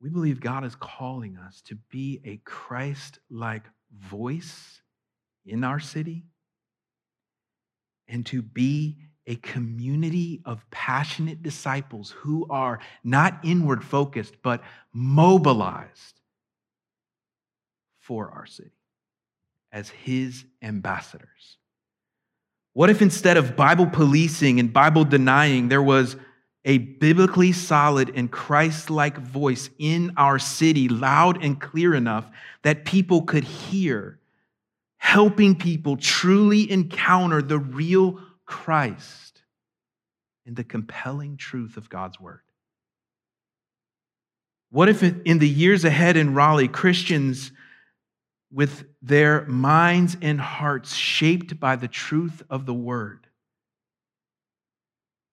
we 0.00 0.10
believe 0.10 0.40
God 0.40 0.64
is 0.64 0.74
calling 0.74 1.36
us 1.36 1.62
to 1.66 1.76
be 1.88 2.20
a 2.24 2.38
Christ 2.38 3.20
like 3.30 3.62
voice 3.96 4.82
in 5.46 5.62
our 5.62 5.78
city 5.78 6.24
and 8.08 8.26
to 8.26 8.42
be 8.42 8.96
a 9.26 9.36
community 9.36 10.40
of 10.44 10.68
passionate 10.70 11.42
disciples 11.42 12.10
who 12.10 12.46
are 12.50 12.80
not 13.04 13.38
inward 13.44 13.84
focused, 13.84 14.34
but 14.42 14.62
mobilized 14.92 16.20
for 18.00 18.30
our 18.30 18.46
city 18.46 18.70
as 19.70 19.88
his 19.88 20.44
ambassadors. 20.60 21.56
What 22.74 22.90
if 22.90 23.02
instead 23.02 23.36
of 23.36 23.54
Bible 23.54 23.86
policing 23.86 24.58
and 24.58 24.72
Bible 24.72 25.04
denying, 25.04 25.68
there 25.68 25.82
was 25.82 26.16
a 26.64 26.78
biblically 26.78 27.52
solid 27.52 28.12
and 28.14 28.30
Christ 28.30 28.88
like 28.88 29.18
voice 29.18 29.68
in 29.78 30.12
our 30.16 30.38
city, 30.38 30.88
loud 30.88 31.42
and 31.42 31.60
clear 31.60 31.94
enough 31.94 32.30
that 32.62 32.84
people 32.84 33.22
could 33.22 33.44
hear, 33.44 34.18
helping 34.98 35.54
people 35.54 35.96
truly 35.96 36.70
encounter 36.70 37.42
the 37.42 37.58
real 37.58 38.20
Christ 38.52 39.42
and 40.46 40.54
the 40.54 40.64
compelling 40.64 41.36
truth 41.36 41.76
of 41.76 41.88
God's 41.88 42.20
word? 42.20 42.42
What 44.70 44.88
if 44.88 45.02
in 45.02 45.38
the 45.38 45.48
years 45.48 45.84
ahead 45.84 46.16
in 46.16 46.34
Raleigh, 46.34 46.68
Christians 46.68 47.52
with 48.52 48.84
their 49.00 49.46
minds 49.46 50.16
and 50.20 50.38
hearts 50.38 50.94
shaped 50.94 51.58
by 51.58 51.74
the 51.76 51.88
truth 51.88 52.42
of 52.50 52.66
the 52.66 52.74
word. 52.74 53.26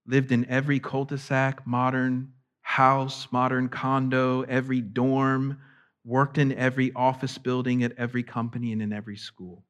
Lived 0.08 0.32
in 0.32 0.46
every 0.46 0.80
cul 0.80 1.06
de 1.06 1.18
sac, 1.18 1.68
modern 1.68 2.32
house, 2.62 3.28
modern 3.32 3.68
condo, 3.68 4.44
every 4.44 4.80
dorm, 4.80 5.60
worked 6.06 6.38
in 6.38 6.54
every 6.54 6.94
office 6.96 7.38
building, 7.38 7.84
at 7.84 7.92
every 7.98 8.24
company, 8.24 8.72
and 8.72 8.82
in 8.82 8.94
every 8.94 9.18
school, 9.18 9.64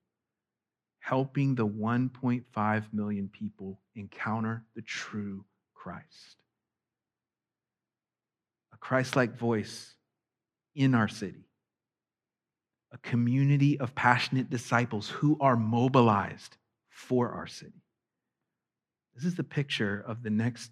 helping 0.99 1.55
the 1.55 1.67
1.5 1.67 2.93
million 2.93 3.29
people 3.29 3.79
encounter 3.95 4.63
the 4.75 4.81
true 4.81 5.43
Christ. 5.73 6.43
A 8.73 8.77
Christ 8.77 9.15
like 9.15 9.37
voice 9.37 9.95
in 10.75 10.93
our 10.93 11.07
city 11.07 11.49
a 12.91 12.97
community 12.99 13.79
of 13.79 13.93
passionate 13.95 14.49
disciples 14.49 15.09
who 15.09 15.37
are 15.39 15.55
mobilized 15.55 16.57
for 16.89 17.31
our 17.31 17.47
city. 17.47 17.83
This 19.15 19.25
is 19.25 19.35
the 19.35 19.43
picture 19.43 20.03
of 20.07 20.23
the 20.23 20.29
next 20.29 20.71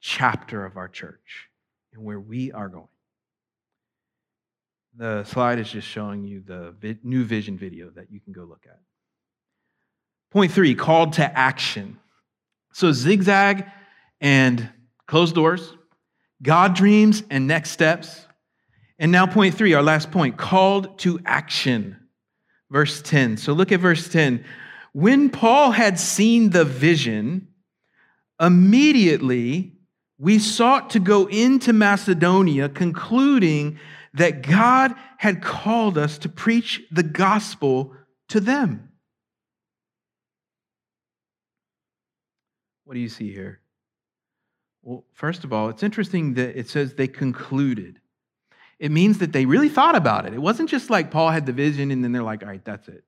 chapter 0.00 0.64
of 0.64 0.76
our 0.76 0.88
church 0.88 1.48
and 1.92 2.02
where 2.02 2.20
we 2.20 2.52
are 2.52 2.68
going. 2.68 2.88
The 4.96 5.24
slide 5.24 5.58
is 5.58 5.70
just 5.70 5.86
showing 5.86 6.24
you 6.24 6.40
the 6.40 6.98
new 7.02 7.24
vision 7.24 7.58
video 7.58 7.90
that 7.90 8.10
you 8.10 8.18
can 8.18 8.32
go 8.32 8.44
look 8.44 8.64
at. 8.66 8.80
Point 10.30 10.52
three 10.52 10.74
called 10.74 11.14
to 11.14 11.38
action. 11.38 11.98
So, 12.72 12.92
zigzag 12.92 13.64
and 14.20 14.68
closed 15.06 15.34
doors, 15.34 15.72
God 16.42 16.74
dreams 16.74 17.22
and 17.30 17.46
next 17.46 17.70
steps 17.70 18.26
and 18.98 19.12
now, 19.12 19.26
point 19.26 19.54
three, 19.54 19.74
our 19.74 19.82
last 19.82 20.10
point 20.10 20.36
called 20.36 20.98
to 21.00 21.20
action. 21.26 21.96
Verse 22.70 23.02
10. 23.02 23.36
So 23.36 23.52
look 23.52 23.70
at 23.70 23.80
verse 23.80 24.08
10. 24.08 24.44
When 24.92 25.28
Paul 25.28 25.70
had 25.70 26.00
seen 26.00 26.50
the 26.50 26.64
vision, 26.64 27.48
immediately 28.40 29.72
we 30.18 30.38
sought 30.38 30.90
to 30.90 30.98
go 30.98 31.26
into 31.26 31.74
Macedonia, 31.74 32.70
concluding 32.70 33.78
that 34.14 34.42
God 34.42 34.94
had 35.18 35.42
called 35.42 35.98
us 35.98 36.16
to 36.18 36.30
preach 36.30 36.82
the 36.90 37.02
gospel 37.02 37.94
to 38.28 38.40
them. 38.40 38.85
What 42.86 42.94
do 42.94 43.00
you 43.00 43.10
see 43.10 43.30
here? 43.30 43.60
Well, 44.82 45.04
first 45.12 45.44
of 45.44 45.52
all, 45.52 45.68
it's 45.68 45.82
interesting 45.82 46.32
that 46.34 46.58
it 46.58 46.70
says 46.70 46.94
they 46.94 47.08
concluded 47.08 48.00
it 48.78 48.90
means 48.90 49.18
that 49.18 49.32
they 49.32 49.46
really 49.46 49.68
thought 49.68 49.96
about 49.96 50.26
it. 50.26 50.34
It 50.34 50.42
wasn't 50.42 50.68
just 50.68 50.90
like 50.90 51.10
Paul 51.10 51.30
had 51.30 51.46
the 51.46 51.52
vision 51.52 51.90
and 51.90 52.04
then 52.04 52.12
they're 52.12 52.22
like, 52.22 52.42
all 52.42 52.48
right, 52.48 52.64
that's 52.64 52.88
it. 52.88 53.04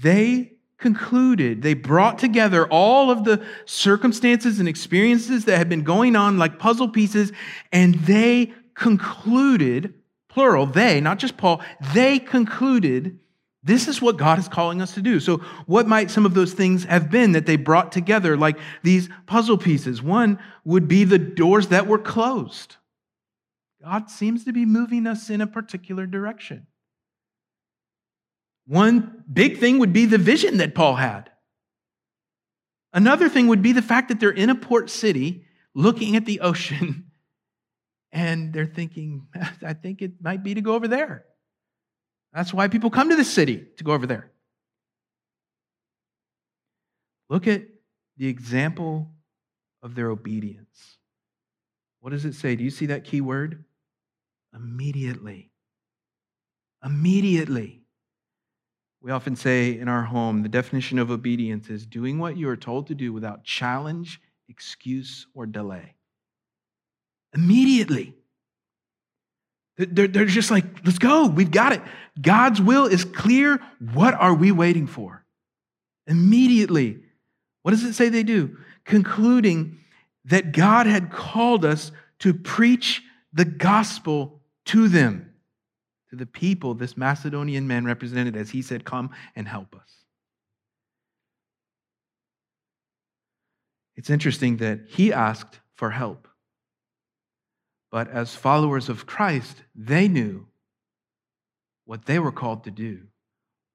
They 0.00 0.52
concluded, 0.78 1.62
they 1.62 1.74
brought 1.74 2.18
together 2.18 2.66
all 2.66 3.10
of 3.10 3.24
the 3.24 3.44
circumstances 3.64 4.60
and 4.60 4.68
experiences 4.68 5.44
that 5.46 5.56
had 5.56 5.68
been 5.68 5.82
going 5.82 6.14
on 6.14 6.36
like 6.36 6.58
puzzle 6.58 6.88
pieces, 6.88 7.32
and 7.72 7.94
they 7.94 8.52
concluded, 8.74 9.94
plural, 10.28 10.66
they, 10.66 11.00
not 11.00 11.18
just 11.18 11.36
Paul, 11.36 11.62
they 11.94 12.18
concluded 12.18 13.18
this 13.64 13.88
is 13.88 14.02
what 14.02 14.18
God 14.18 14.38
is 14.38 14.46
calling 14.46 14.82
us 14.82 14.92
to 14.92 15.00
do. 15.00 15.18
So, 15.18 15.38
what 15.64 15.88
might 15.88 16.10
some 16.10 16.26
of 16.26 16.34
those 16.34 16.52
things 16.52 16.84
have 16.84 17.10
been 17.10 17.32
that 17.32 17.46
they 17.46 17.56
brought 17.56 17.92
together, 17.92 18.36
like 18.36 18.58
these 18.82 19.08
puzzle 19.26 19.56
pieces? 19.56 20.02
One 20.02 20.38
would 20.64 20.86
be 20.86 21.04
the 21.04 21.18
doors 21.18 21.68
that 21.68 21.86
were 21.86 21.98
closed. 21.98 22.76
God 23.82 24.10
seems 24.10 24.44
to 24.44 24.52
be 24.52 24.66
moving 24.66 25.06
us 25.06 25.30
in 25.30 25.40
a 25.40 25.46
particular 25.46 26.06
direction. 26.06 26.66
One 28.66 29.24
big 29.30 29.58
thing 29.58 29.78
would 29.78 29.92
be 29.92 30.04
the 30.04 30.18
vision 30.18 30.58
that 30.58 30.74
Paul 30.74 30.96
had. 30.96 31.30
Another 32.92 33.28
thing 33.28 33.48
would 33.48 33.62
be 33.62 33.72
the 33.72 33.82
fact 33.82 34.08
that 34.08 34.20
they're 34.20 34.30
in 34.30 34.50
a 34.50 34.54
port 34.54 34.90
city 34.90 35.46
looking 35.74 36.16
at 36.16 36.26
the 36.26 36.40
ocean 36.40 37.10
and 38.12 38.52
they're 38.52 38.66
thinking, 38.66 39.26
I 39.62 39.72
think 39.72 40.02
it 40.02 40.22
might 40.22 40.44
be 40.44 40.54
to 40.54 40.60
go 40.60 40.74
over 40.74 40.86
there. 40.86 41.24
That's 42.34 42.52
why 42.52 42.66
people 42.68 42.90
come 42.90 43.10
to 43.10 43.16
the 43.16 43.24
city 43.24 43.64
to 43.76 43.84
go 43.84 43.92
over 43.92 44.06
there. 44.06 44.30
Look 47.30 47.46
at 47.46 47.62
the 48.16 48.26
example 48.26 49.12
of 49.82 49.94
their 49.94 50.10
obedience. 50.10 50.98
What 52.00 52.10
does 52.10 52.24
it 52.24 52.34
say? 52.34 52.56
Do 52.56 52.64
you 52.64 52.70
see 52.70 52.86
that 52.86 53.04
key 53.04 53.20
word? 53.20 53.64
Immediately. 54.54 55.50
Immediately. 56.84 57.82
We 59.00 59.10
often 59.10 59.36
say 59.36 59.78
in 59.78 59.88
our 59.88 60.02
home 60.02 60.42
the 60.42 60.48
definition 60.48 60.98
of 60.98 61.10
obedience 61.10 61.68
is 61.70 61.86
doing 61.86 62.18
what 62.18 62.36
you 62.36 62.48
are 62.48 62.56
told 62.56 62.88
to 62.88 62.94
do 62.94 63.12
without 63.12 63.44
challenge, 63.44 64.20
excuse, 64.48 65.26
or 65.34 65.46
delay. 65.46 65.94
Immediately. 67.34 68.14
They're, 69.76 70.06
they're 70.06 70.24
just 70.26 70.50
like, 70.50 70.64
let's 70.84 70.98
go, 70.98 71.26
we've 71.26 71.50
got 71.50 71.72
it. 71.72 71.82
God's 72.20 72.60
will 72.60 72.86
is 72.86 73.04
clear. 73.04 73.60
What 73.92 74.14
are 74.14 74.34
we 74.34 74.52
waiting 74.52 74.86
for? 74.86 75.24
Immediately. 76.06 77.00
What 77.62 77.72
does 77.72 77.82
it 77.82 77.94
say 77.94 78.08
they 78.08 78.22
do? 78.22 78.56
Concluding 78.84 79.78
that 80.26 80.52
God 80.52 80.86
had 80.86 81.10
called 81.10 81.64
us 81.64 81.90
to 82.20 82.32
preach 82.32 83.02
the 83.32 83.44
gospel 83.44 84.40
to 84.66 84.88
them, 84.88 85.32
to 86.10 86.16
the 86.16 86.26
people 86.26 86.74
this 86.74 86.96
Macedonian 86.96 87.66
man 87.66 87.84
represented 87.84 88.36
as 88.36 88.50
he 88.50 88.62
said, 88.62 88.84
Come 88.84 89.10
and 89.34 89.48
help 89.48 89.74
us. 89.74 90.04
It's 93.96 94.10
interesting 94.10 94.58
that 94.58 94.80
he 94.88 95.12
asked 95.12 95.60
for 95.74 95.90
help. 95.90 96.28
But 97.94 98.08
as 98.08 98.34
followers 98.34 98.88
of 98.88 99.06
Christ, 99.06 99.62
they 99.72 100.08
knew 100.08 100.48
what 101.84 102.06
they 102.06 102.18
were 102.18 102.32
called 102.32 102.64
to 102.64 102.72
do 102.72 103.02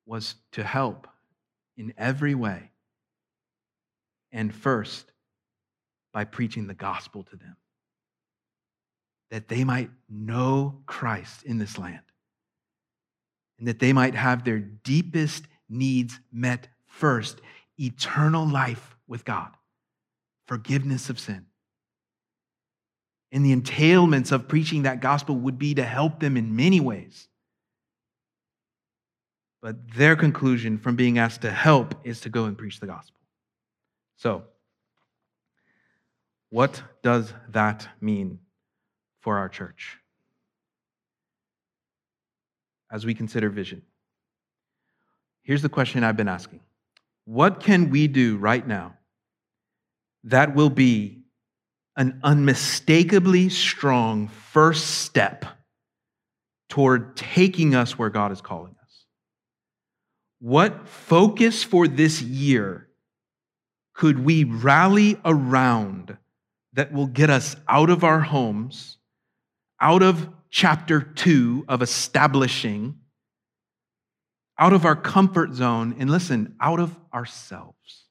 was 0.05 0.35
to 0.51 0.61
help 0.61 1.07
in 1.77 1.93
every 1.97 2.35
way. 2.35 2.71
And 4.33 4.53
first, 4.53 5.13
by 6.11 6.25
preaching 6.25 6.67
the 6.67 6.73
gospel 6.73 7.23
to 7.23 7.37
them, 7.37 7.55
that 9.31 9.47
they 9.47 9.63
might 9.63 9.89
know 10.09 10.81
Christ 10.85 11.43
in 11.43 11.57
this 11.57 11.77
land, 11.77 12.03
and 13.57 13.69
that 13.69 13.79
they 13.79 13.93
might 13.93 14.15
have 14.15 14.43
their 14.43 14.59
deepest 14.59 15.45
needs 15.69 16.19
met 16.29 16.67
first 16.87 17.39
eternal 17.79 18.45
life 18.45 18.97
with 19.07 19.23
God, 19.23 19.51
forgiveness 20.45 21.09
of 21.09 21.21
sin. 21.21 21.45
And 23.31 23.45
the 23.45 23.55
entailments 23.55 24.31
of 24.31 24.47
preaching 24.47 24.83
that 24.83 25.01
gospel 25.01 25.35
would 25.35 25.59
be 25.59 25.75
to 25.75 25.83
help 25.83 26.19
them 26.19 26.35
in 26.35 26.55
many 26.55 26.79
ways. 26.79 27.27
But 29.61 29.91
their 29.93 30.15
conclusion 30.15 30.77
from 30.77 30.95
being 30.95 31.17
asked 31.17 31.41
to 31.41 31.51
help 31.51 31.95
is 32.03 32.21
to 32.21 32.29
go 32.29 32.45
and 32.45 32.57
preach 32.57 32.79
the 32.79 32.87
gospel. 32.87 33.19
So, 34.15 34.43
what 36.49 36.81
does 37.03 37.33
that 37.49 37.87
mean 38.01 38.39
for 39.19 39.37
our 39.37 39.49
church 39.49 39.97
as 42.91 43.05
we 43.05 43.13
consider 43.13 43.49
vision? 43.49 43.83
Here's 45.43 45.61
the 45.61 45.69
question 45.69 46.03
I've 46.03 46.17
been 46.17 46.27
asking 46.27 46.61
What 47.25 47.59
can 47.59 47.89
we 47.89 48.07
do 48.07 48.37
right 48.37 48.65
now 48.65 48.95
that 50.23 50.55
will 50.55 50.69
be 50.69 51.18
an 51.99 52.17
unmistakably 52.23 53.49
strong 53.49 54.29
first 54.29 55.01
step 55.01 55.43
toward 56.69 57.17
taking 57.17 57.75
us 57.75 57.99
where 57.99 58.09
God 58.09 58.31
is 58.31 58.39
calling 58.39 58.73
us. 58.81 59.05
What 60.39 60.87
focus 60.87 61.61
for 61.61 61.89
this 61.89 62.21
year 62.21 62.87
could 63.93 64.23
we 64.23 64.45
rally 64.45 65.19
around 65.25 66.17
that 66.71 66.93
will 66.93 67.07
get 67.07 67.29
us 67.29 67.57
out 67.67 67.89
of 67.89 68.05
our 68.05 68.21
homes, 68.21 68.97
out 69.81 70.01
of 70.01 70.29
chapter 70.49 71.01
two 71.01 71.65
of 71.67 71.81
establishing, 71.81 72.97
out 74.57 74.71
of 74.71 74.85
our 74.85 74.95
comfort 74.95 75.53
zone, 75.53 75.97
and 75.99 76.09
listen, 76.09 76.55
out 76.61 76.79
of 76.79 76.97
ourselves? 77.13 78.05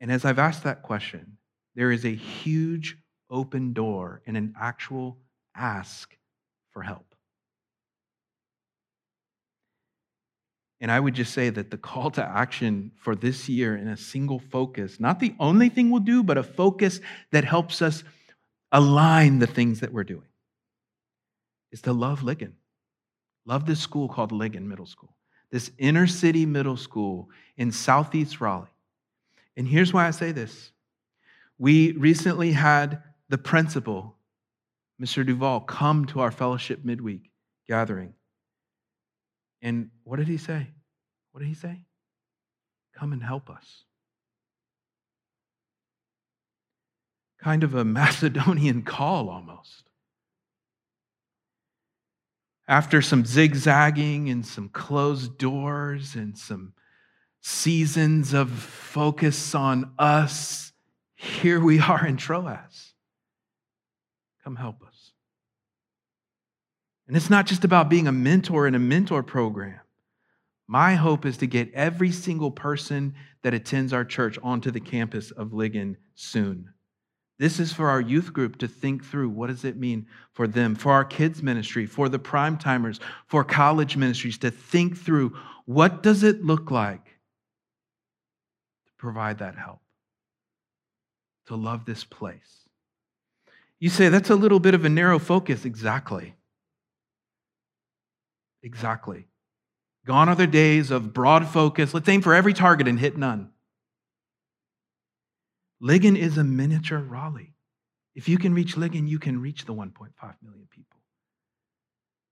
And 0.00 0.10
as 0.10 0.24
I've 0.24 0.38
asked 0.38 0.64
that 0.64 0.82
question, 0.82 1.36
there 1.74 1.92
is 1.92 2.04
a 2.04 2.14
huge 2.14 2.96
open 3.30 3.72
door 3.72 4.22
and 4.26 4.36
an 4.36 4.54
actual 4.58 5.18
ask 5.54 6.16
for 6.72 6.82
help. 6.82 7.14
And 10.80 10.90
I 10.90 10.98
would 10.98 11.14
just 11.14 11.34
say 11.34 11.50
that 11.50 11.70
the 11.70 11.76
call 11.76 12.10
to 12.12 12.24
action 12.24 12.92
for 12.96 13.14
this 13.14 13.48
year 13.48 13.76
in 13.76 13.88
a 13.88 13.96
single 13.96 14.38
focus, 14.38 14.98
not 14.98 15.20
the 15.20 15.34
only 15.38 15.68
thing 15.68 15.90
we'll 15.90 16.00
do, 16.00 16.22
but 16.22 16.38
a 16.38 16.42
focus 16.42 17.00
that 17.32 17.44
helps 17.44 17.82
us 17.82 18.02
align 18.72 19.40
the 19.40 19.46
things 19.46 19.80
that 19.80 19.92
we're 19.92 20.04
doing, 20.04 20.28
is 21.70 21.82
to 21.82 21.92
love 21.92 22.20
Ligon. 22.20 22.52
Love 23.44 23.66
this 23.66 23.80
school 23.80 24.08
called 24.08 24.32
Ligon 24.32 24.64
Middle 24.64 24.86
School, 24.86 25.14
this 25.50 25.70
inner 25.76 26.06
city 26.06 26.46
middle 26.46 26.78
school 26.78 27.28
in 27.58 27.72
southeast 27.72 28.40
Raleigh. 28.40 28.69
And 29.56 29.66
here's 29.66 29.92
why 29.92 30.06
I 30.06 30.10
say 30.10 30.32
this. 30.32 30.72
We 31.58 31.92
recently 31.92 32.52
had 32.52 33.02
the 33.28 33.38
principal, 33.38 34.16
Mr. 35.00 35.26
Duval, 35.26 35.60
come 35.60 36.06
to 36.06 36.20
our 36.20 36.30
fellowship 36.30 36.84
midweek 36.84 37.30
gathering. 37.68 38.14
And 39.62 39.90
what 40.04 40.16
did 40.16 40.28
he 40.28 40.38
say? 40.38 40.68
What 41.32 41.40
did 41.40 41.48
he 41.48 41.54
say? 41.54 41.84
Come 42.96 43.12
and 43.12 43.22
help 43.22 43.50
us. 43.50 43.84
Kind 47.42 47.62
of 47.62 47.74
a 47.74 47.84
Macedonian 47.84 48.82
call 48.82 49.28
almost. 49.28 49.84
After 52.66 53.02
some 53.02 53.24
zigzagging 53.24 54.30
and 54.30 54.46
some 54.46 54.68
closed 54.68 55.38
doors 55.38 56.14
and 56.14 56.38
some 56.38 56.72
seasons 57.40 58.32
of 58.32 58.50
focus 58.50 59.54
on 59.54 59.92
us, 59.98 60.72
here 61.14 61.60
we 61.60 61.80
are 61.80 62.06
in 62.06 62.16
Troas. 62.16 62.94
Come 64.44 64.56
help 64.56 64.82
us. 64.82 65.12
And 67.06 67.16
it's 67.16 67.30
not 67.30 67.46
just 67.46 67.64
about 67.64 67.90
being 67.90 68.06
a 68.06 68.12
mentor 68.12 68.66
in 68.66 68.74
a 68.74 68.78
mentor 68.78 69.22
program. 69.22 69.80
My 70.68 70.94
hope 70.94 71.26
is 71.26 71.36
to 71.38 71.46
get 71.46 71.72
every 71.74 72.12
single 72.12 72.52
person 72.52 73.14
that 73.42 73.54
attends 73.54 73.92
our 73.92 74.04
church 74.04 74.38
onto 74.42 74.70
the 74.70 74.80
campus 74.80 75.32
of 75.32 75.48
Ligon 75.48 75.96
soon. 76.14 76.72
This 77.40 77.58
is 77.58 77.72
for 77.72 77.88
our 77.88 78.00
youth 78.00 78.32
group 78.32 78.58
to 78.58 78.68
think 78.68 79.04
through 79.04 79.30
what 79.30 79.48
does 79.48 79.64
it 79.64 79.76
mean 79.76 80.06
for 80.32 80.46
them, 80.46 80.74
for 80.74 80.92
our 80.92 81.04
kids 81.04 81.42
ministry, 81.42 81.86
for 81.86 82.08
the 82.08 82.18
prime 82.18 82.56
timers, 82.56 83.00
for 83.26 83.42
college 83.42 83.96
ministries 83.96 84.38
to 84.38 84.50
think 84.50 84.96
through 84.96 85.36
what 85.64 86.02
does 86.02 86.22
it 86.22 86.44
look 86.44 86.70
like 86.70 87.09
provide 89.00 89.38
that 89.38 89.56
help, 89.56 89.80
to 91.46 91.56
love 91.56 91.84
this 91.86 92.04
place. 92.04 92.68
You 93.78 93.88
say, 93.88 94.10
that's 94.10 94.28
a 94.28 94.36
little 94.36 94.60
bit 94.60 94.74
of 94.74 94.84
a 94.84 94.90
narrow 94.90 95.18
focus. 95.18 95.64
Exactly. 95.64 96.34
Exactly. 98.62 99.26
Gone 100.06 100.28
are 100.28 100.34
the 100.34 100.46
days 100.46 100.90
of 100.90 101.14
broad 101.14 101.48
focus. 101.48 101.94
Let's 101.94 102.08
aim 102.08 102.20
for 102.20 102.34
every 102.34 102.52
target 102.52 102.86
and 102.88 103.00
hit 103.00 103.16
none. 103.16 103.50
Ligon 105.82 106.16
is 106.16 106.36
a 106.36 106.44
miniature 106.44 106.98
Raleigh. 106.98 107.54
If 108.14 108.28
you 108.28 108.36
can 108.36 108.52
reach 108.52 108.76
Ligon, 108.76 109.08
you 109.08 109.18
can 109.18 109.40
reach 109.40 109.64
the 109.64 109.72
1.5 109.72 110.10
million 110.42 110.66
people. 110.70 110.98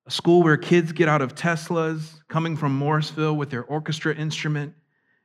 a 0.09 0.11
school 0.11 0.43
where 0.43 0.57
kids 0.57 0.93
get 0.93 1.07
out 1.07 1.21
of 1.21 1.35
Teslas 1.35 2.21
coming 2.29 2.57
from 2.57 2.75
Morrisville 2.75 3.37
with 3.37 3.51
their 3.51 3.65
orchestra 3.65 4.15
instrument 4.15 4.75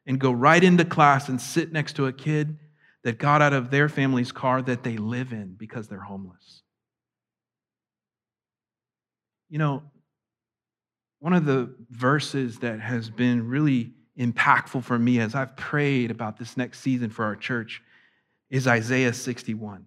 and 0.05 0.19
go 0.19 0.31
right 0.31 0.63
into 0.63 0.85
class 0.85 1.29
and 1.29 1.39
sit 1.39 1.71
next 1.71 1.93
to 1.93 2.07
a 2.07 2.13
kid 2.13 2.57
that 3.03 3.17
got 3.17 3.41
out 3.41 3.53
of 3.53 3.69
their 3.69 3.89
family's 3.89 4.31
car 4.31 4.61
that 4.61 4.83
they 4.83 4.97
live 4.97 5.33
in 5.33 5.53
because 5.53 5.87
they're 5.87 5.99
homeless. 5.99 6.61
You 9.49 9.59
know, 9.59 9.83
one 11.19 11.33
of 11.33 11.45
the 11.45 11.73
verses 11.89 12.59
that 12.59 12.79
has 12.79 13.09
been 13.09 13.47
really 13.47 13.91
impactful 14.17 14.83
for 14.83 14.97
me 14.97 15.19
as 15.19 15.35
I've 15.35 15.55
prayed 15.55 16.11
about 16.11 16.37
this 16.37 16.57
next 16.57 16.79
season 16.79 17.09
for 17.09 17.25
our 17.25 17.35
church 17.35 17.81
is 18.49 18.67
Isaiah 18.67 19.13
61, 19.13 19.85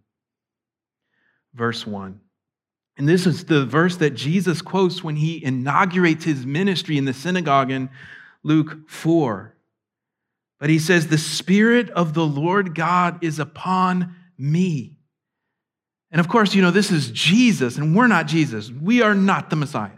verse 1.55 1.87
1. 1.87 2.21
And 2.99 3.09
this 3.09 3.27
is 3.27 3.45
the 3.45 3.67
verse 3.67 3.97
that 3.97 4.15
Jesus 4.15 4.63
quotes 4.63 5.05
when 5.05 5.17
he 5.17 5.45
inaugurates 5.45 6.25
his 6.25 6.47
ministry 6.47 6.97
in 6.97 7.05
the 7.05 7.13
synagogue 7.13 7.71
in 7.71 7.91
Luke 8.43 8.89
4. 8.89 9.56
But 10.59 10.71
he 10.71 10.79
says, 10.79 11.07
The 11.07 11.19
Spirit 11.19 11.91
of 11.91 12.15
the 12.15 12.27
Lord 12.27 12.75
God 12.75 13.23
is 13.23 13.39
upon 13.39 14.15
me. 14.39 14.99
And 16.11 16.21
of 16.21 16.29
course, 16.29 16.55
you 16.55 16.63
know, 16.63 16.71
this 16.71 16.91
is 16.91 17.11
Jesus, 17.11 17.77
and 17.77 17.95
we're 17.95 18.07
not 18.07 18.27
Jesus. 18.27 18.71
We 18.71 19.03
are 19.03 19.15
not 19.15 19.51
the 19.51 19.57
Messiah. 19.57 19.91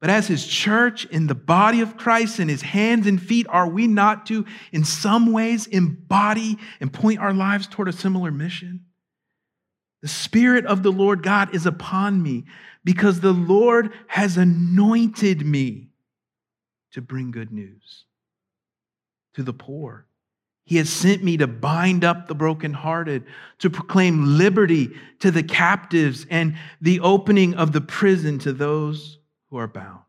But 0.00 0.10
as 0.10 0.28
his 0.28 0.46
church 0.46 1.06
in 1.06 1.26
the 1.26 1.34
body 1.34 1.80
of 1.80 1.96
Christ 1.96 2.38
and 2.38 2.48
his 2.48 2.62
hands 2.62 3.06
and 3.06 3.20
feet, 3.20 3.46
are 3.48 3.68
we 3.68 3.88
not 3.88 4.26
to, 4.26 4.46
in 4.70 4.84
some 4.84 5.32
ways, 5.32 5.66
embody 5.66 6.56
and 6.80 6.92
point 6.92 7.18
our 7.18 7.34
lives 7.34 7.66
toward 7.66 7.88
a 7.88 7.92
similar 7.92 8.30
mission? 8.30 8.84
The 10.00 10.08
Spirit 10.08 10.66
of 10.66 10.84
the 10.84 10.92
Lord 10.92 11.24
God 11.24 11.52
is 11.52 11.66
upon 11.66 12.22
me 12.22 12.44
because 12.84 13.20
the 13.20 13.32
Lord 13.32 13.92
has 14.06 14.36
anointed 14.36 15.44
me 15.44 15.88
to 16.92 17.02
bring 17.02 17.32
good 17.32 17.52
news 17.52 18.04
to 19.38 19.44
the 19.44 19.52
poor. 19.52 20.04
He 20.64 20.78
has 20.78 20.90
sent 20.90 21.22
me 21.22 21.36
to 21.36 21.46
bind 21.46 22.02
up 22.02 22.26
the 22.26 22.34
brokenhearted, 22.34 23.24
to 23.60 23.70
proclaim 23.70 24.36
liberty 24.36 24.90
to 25.20 25.30
the 25.30 25.44
captives, 25.44 26.26
and 26.28 26.56
the 26.80 26.98
opening 26.98 27.54
of 27.54 27.70
the 27.70 27.80
prison 27.80 28.40
to 28.40 28.52
those 28.52 29.20
who 29.48 29.58
are 29.58 29.68
bound. 29.68 30.00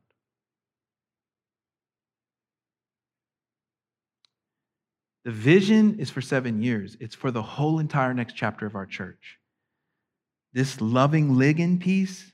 The 5.26 5.32
vision 5.32 6.00
is 6.00 6.10
for 6.10 6.22
seven 6.22 6.64
years, 6.64 6.98
it's 7.00 7.14
for 7.14 7.30
the 7.30 7.44
whole 7.44 7.78
entire 7.78 8.16
next 8.16 8.34
chapter 8.34 8.66
of 8.66 8.74
our 8.74 8.88
church. 8.88 9.38
This 10.54 10.82
loving 10.82 11.36
ligand 11.36 11.82
piece 11.82 12.32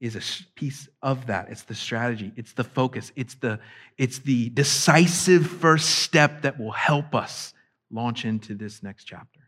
is 0.00 0.16
a 0.16 0.54
piece 0.54 0.88
of 1.02 1.26
that. 1.26 1.48
It's 1.50 1.62
the 1.62 1.74
strategy, 1.74 2.32
it's 2.36 2.52
the 2.52 2.64
focus, 2.64 3.12
it's 3.16 3.34
the, 3.36 3.60
it's 3.96 4.18
the 4.18 4.50
decisive 4.50 5.46
first 5.46 5.88
step 6.00 6.42
that 6.42 6.58
will 6.58 6.72
help 6.72 7.14
us 7.14 7.54
launch 7.90 8.24
into 8.24 8.54
this 8.54 8.82
next 8.82 9.04
chapter. 9.04 9.40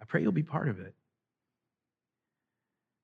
I 0.00 0.04
pray 0.04 0.22
you'll 0.22 0.32
be 0.32 0.42
part 0.42 0.68
of 0.68 0.80
it. 0.80 0.94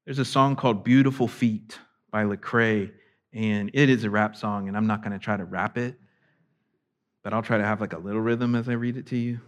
There's 0.04 0.18
a 0.18 0.24
song 0.24 0.56
called 0.56 0.85
Beautiful 0.85 1.28
Feet 1.28 1.78
by 2.11 2.24
Lecrae, 2.24 2.92
and 3.32 3.70
it 3.74 3.90
is 3.90 4.04
a 4.04 4.11
rap 4.11 4.37
song, 4.37 4.68
and 4.68 4.76
I'm 4.76 4.87
not 4.87 5.02
going 5.02 5.12
to 5.12 5.18
try 5.18 5.37
to 5.37 5.44
rap 5.44 5.78
it, 5.78 5.98
but 7.24 7.32
I'll 7.32 7.42
try 7.42 7.59
to 7.59 7.64
have 7.64 7.80
like 7.80 7.92
a 7.92 7.98
little 7.98 8.20
rhythm 8.20 8.54
as 8.54 8.68
I 8.68 8.72
read 8.72 8.96
it 8.96 9.06
to 9.06 9.16
you. 9.16 9.40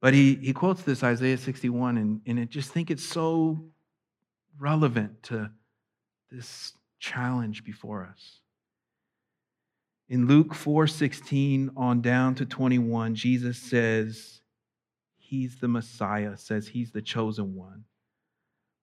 But 0.00 0.14
he, 0.14 0.36
he 0.36 0.52
quotes 0.52 0.82
this 0.82 1.02
Isaiah 1.02 1.36
61, 1.36 1.98
and, 1.98 2.20
and 2.26 2.40
I 2.40 2.44
just 2.44 2.70
think 2.70 2.90
it's 2.90 3.04
so 3.04 3.62
relevant 4.60 5.22
to 5.24 5.50
this 6.30 6.72
challenge 6.98 7.64
before 7.64 8.04
us. 8.04 8.40
In 10.08 10.26
Luke 10.26 10.54
4 10.54 10.86
16 10.86 11.70
on 11.76 12.00
down 12.00 12.34
to 12.36 12.46
21, 12.46 13.14
Jesus 13.14 13.58
says 13.58 14.40
he's 15.18 15.58
the 15.58 15.68
Messiah, 15.68 16.36
says 16.36 16.68
he's 16.68 16.90
the 16.90 17.02
chosen 17.02 17.54
one. 17.54 17.84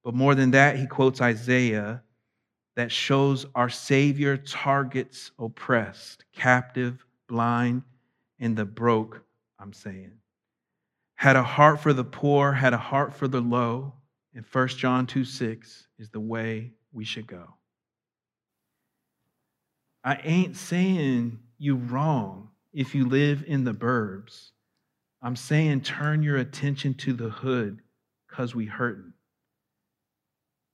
But 0.03 0.13
more 0.13 0.35
than 0.35 0.51
that, 0.51 0.77
he 0.77 0.87
quotes 0.87 1.21
Isaiah 1.21 2.01
that 2.75 2.91
shows 2.91 3.45
our 3.55 3.69
Savior 3.69 4.37
targets 4.37 5.31
oppressed, 5.37 6.23
captive, 6.33 7.05
blind, 7.27 7.83
and 8.39 8.55
the 8.55 8.65
broke, 8.65 9.23
I'm 9.59 9.73
saying 9.73 10.13
had 11.17 11.35
a 11.35 11.43
heart 11.43 11.79
for 11.79 11.93
the 11.93 12.03
poor, 12.03 12.53
had 12.53 12.73
a 12.73 12.77
heart 12.77 13.13
for 13.13 13.27
the 13.27 13.41
low. 13.41 13.93
And 14.37 14.45
1 14.51 14.67
John 14.67 15.07
2 15.07 15.25
6 15.25 15.87
is 15.97 16.09
the 16.11 16.19
way 16.19 16.71
we 16.93 17.03
should 17.03 17.25
go. 17.25 17.55
I 20.03 20.19
ain't 20.23 20.55
saying 20.55 21.39
you 21.57 21.77
wrong 21.77 22.49
if 22.71 22.93
you 22.93 23.09
live 23.09 23.43
in 23.47 23.63
the 23.63 23.73
burbs. 23.73 24.49
I'm 25.23 25.35
saying 25.35 25.81
turn 25.81 26.21
your 26.21 26.37
attention 26.37 26.93
to 26.93 27.13
the 27.13 27.31
hood 27.31 27.81
because 28.27 28.53
we 28.53 28.67
hurting. 28.67 29.11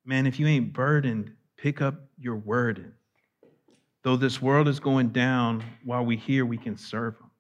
Man, 0.04 0.28
if 0.28 0.42
you 0.42 0.48
ain't 0.48 0.74
burdened, 0.74 1.32
pick 1.56 1.82
up 1.82 1.96
your 2.20 2.36
burden. 2.36 2.92
Though 4.04 4.18
this 4.18 4.42
world 4.42 4.68
is 4.68 4.82
going 4.82 5.12
down, 5.12 5.64
while 5.86 6.04
we 6.04 6.18
here, 6.18 6.46
we 6.46 6.58
can 6.58 6.76
serve 6.76 7.14
them. 7.14 7.32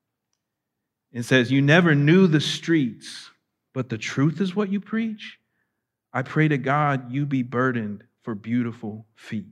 It 1.11 1.23
says, 1.23 1.51
You 1.51 1.61
never 1.61 1.93
knew 1.93 2.27
the 2.27 2.39
streets, 2.39 3.29
but 3.73 3.89
the 3.89 3.97
truth 3.97 4.39
is 4.39 4.55
what 4.55 4.71
you 4.71 4.79
preach. 4.79 5.37
I 6.13 6.21
pray 6.21 6.47
to 6.47 6.57
God 6.57 7.11
you 7.11 7.25
be 7.25 7.41
burdened 7.41 8.03
for 8.21 8.35
beautiful 8.35 9.07
feet. 9.15 9.47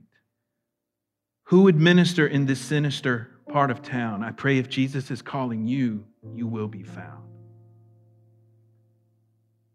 Who 1.44 1.62
would 1.62 1.76
minister 1.76 2.26
in 2.26 2.46
this 2.46 2.60
sinister 2.60 3.28
part 3.48 3.70
of 3.70 3.82
town? 3.82 4.22
I 4.22 4.30
pray 4.30 4.58
if 4.58 4.68
Jesus 4.68 5.10
is 5.10 5.20
calling 5.20 5.66
you, 5.66 6.04
you 6.34 6.46
will 6.46 6.68
be 6.68 6.84
found. 6.84 7.24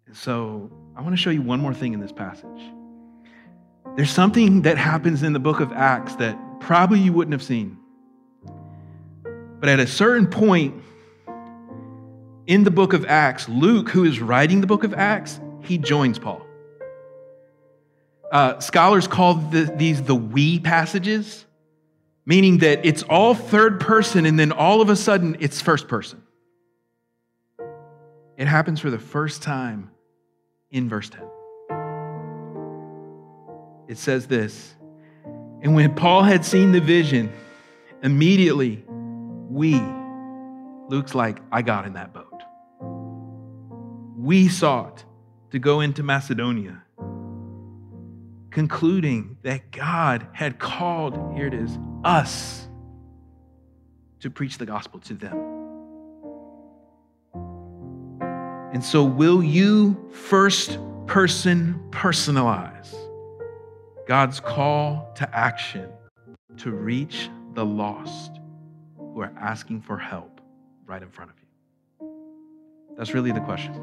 And 0.07 0.15
so 0.15 0.71
I 0.95 1.01
want 1.01 1.13
to 1.13 1.21
show 1.21 1.29
you 1.29 1.41
one 1.41 1.59
more 1.59 1.73
thing 1.73 1.93
in 1.93 1.99
this 1.99 2.13
passage. 2.13 2.71
There's 3.97 4.09
something 4.09 4.61
that 4.61 4.77
happens 4.77 5.23
in 5.23 5.33
the 5.33 5.39
book 5.39 5.59
of 5.59 5.73
Acts 5.73 6.15
that 6.15 6.39
probably 6.61 6.99
you 6.99 7.11
wouldn't 7.11 7.33
have 7.33 7.43
seen. 7.43 7.77
But 9.59 9.69
at 9.69 9.79
a 9.79 9.87
certain 9.87 10.27
point, 10.27 10.81
in 12.45 12.63
the 12.63 12.71
book 12.71 12.93
of 12.93 13.05
Acts, 13.05 13.49
Luke, 13.49 13.89
who 13.89 14.05
is 14.05 14.21
writing 14.21 14.61
the 14.61 14.67
book 14.67 14.85
of 14.85 14.93
Acts, 14.93 15.41
he 15.61 15.77
joins 15.77 16.17
Paul. 16.17 16.46
Uh, 18.31 18.59
scholars 18.59 19.07
call 19.07 19.35
the, 19.35 19.63
these 19.75 20.01
the 20.03 20.15
we 20.15 20.59
passages, 20.59 21.45
meaning 22.25 22.59
that 22.59 22.85
it's 22.85 23.03
all 23.03 23.33
third 23.33 23.79
person 23.79 24.25
and 24.25 24.37
then 24.37 24.51
all 24.51 24.81
of 24.81 24.89
a 24.89 24.95
sudden 24.95 25.37
it's 25.39 25.61
first 25.61 25.87
person. 25.87 26.21
It 28.37 28.47
happens 28.47 28.79
for 28.79 28.89
the 28.89 28.99
first 28.99 29.41
time 29.41 29.89
in 30.69 30.89
verse 30.89 31.09
10. 31.09 31.21
It 33.87 33.97
says 33.97 34.27
this 34.27 34.75
And 35.61 35.73
when 35.73 35.95
Paul 35.95 36.23
had 36.23 36.43
seen 36.43 36.71
the 36.71 36.81
vision, 36.81 37.31
immediately 38.03 38.83
we, 38.87 39.81
Luke's 40.89 41.15
like, 41.15 41.39
I 41.51 41.61
got 41.61 41.85
in 41.85 41.93
that 41.93 42.13
boat 42.13 42.27
we 44.27 44.49
sought 44.49 45.05
to 45.51 45.57
go 45.57 45.79
into 45.79 46.03
Macedonia, 46.03 46.83
concluding 48.57 49.37
that 49.43 49.69
God 49.69 50.25
had 50.33 50.57
called, 50.57 51.13
here 51.35 51.45
it 51.45 51.53
is, 51.53 51.77
us 52.03 52.67
to 54.19 54.31
preach 54.31 54.57
the 54.57 54.65
gospel 54.65 54.99
to 55.01 55.13
them. 55.13 55.37
And 58.73 58.83
so, 58.83 59.03
will 59.03 59.43
you 59.43 60.09
first 60.11 60.79
person 61.05 61.79
personalize 61.91 62.95
God's 64.07 64.39
call 64.39 65.13
to 65.17 65.37
action 65.37 65.91
to 66.57 66.71
reach 66.71 67.29
the 67.53 67.63
lost 67.63 68.39
who 68.97 69.21
are 69.21 69.33
asking 69.39 69.81
for 69.81 69.99
help 69.99 70.41
right 70.87 71.03
in 71.03 71.11
front 71.11 71.29
of 71.29 71.37
you? 71.37 72.07
That's 72.97 73.13
really 73.13 73.31
the 73.31 73.41
question. 73.41 73.75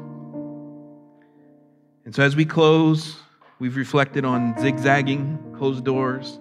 And 2.03 2.13
so, 2.13 2.23
as 2.23 2.35
we 2.35 2.43
close, 2.43 3.15
we've 3.59 3.75
reflected 3.75 4.25
on 4.25 4.59
zigzagging, 4.59 5.55
closed 5.57 5.83
doors, 5.83 6.39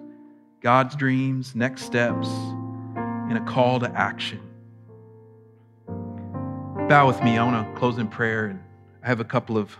God's 0.61 0.97
dreams, 0.97 1.55
next 1.55 1.83
steps, 1.83 2.29
and 3.29 3.37
a 3.37 3.45
call 3.45 3.81
to 3.81 3.91
action. 3.91 4.41
Bow 6.89 7.07
with 7.07 7.23
me. 7.23 7.39
I 7.39 7.45
want 7.45 7.73
to 7.73 7.79
close 7.79 7.99
in 7.99 8.09
prayer, 8.09 8.47
and 8.47 8.63
I 9.03 9.07
have 9.07 9.21
a 9.21 9.25
couple 9.25 9.57
of 9.57 9.77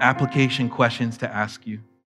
application 0.00 0.68
questions 0.68 1.18
to 1.18 1.28
ask 1.28 1.66
you. 1.66 1.80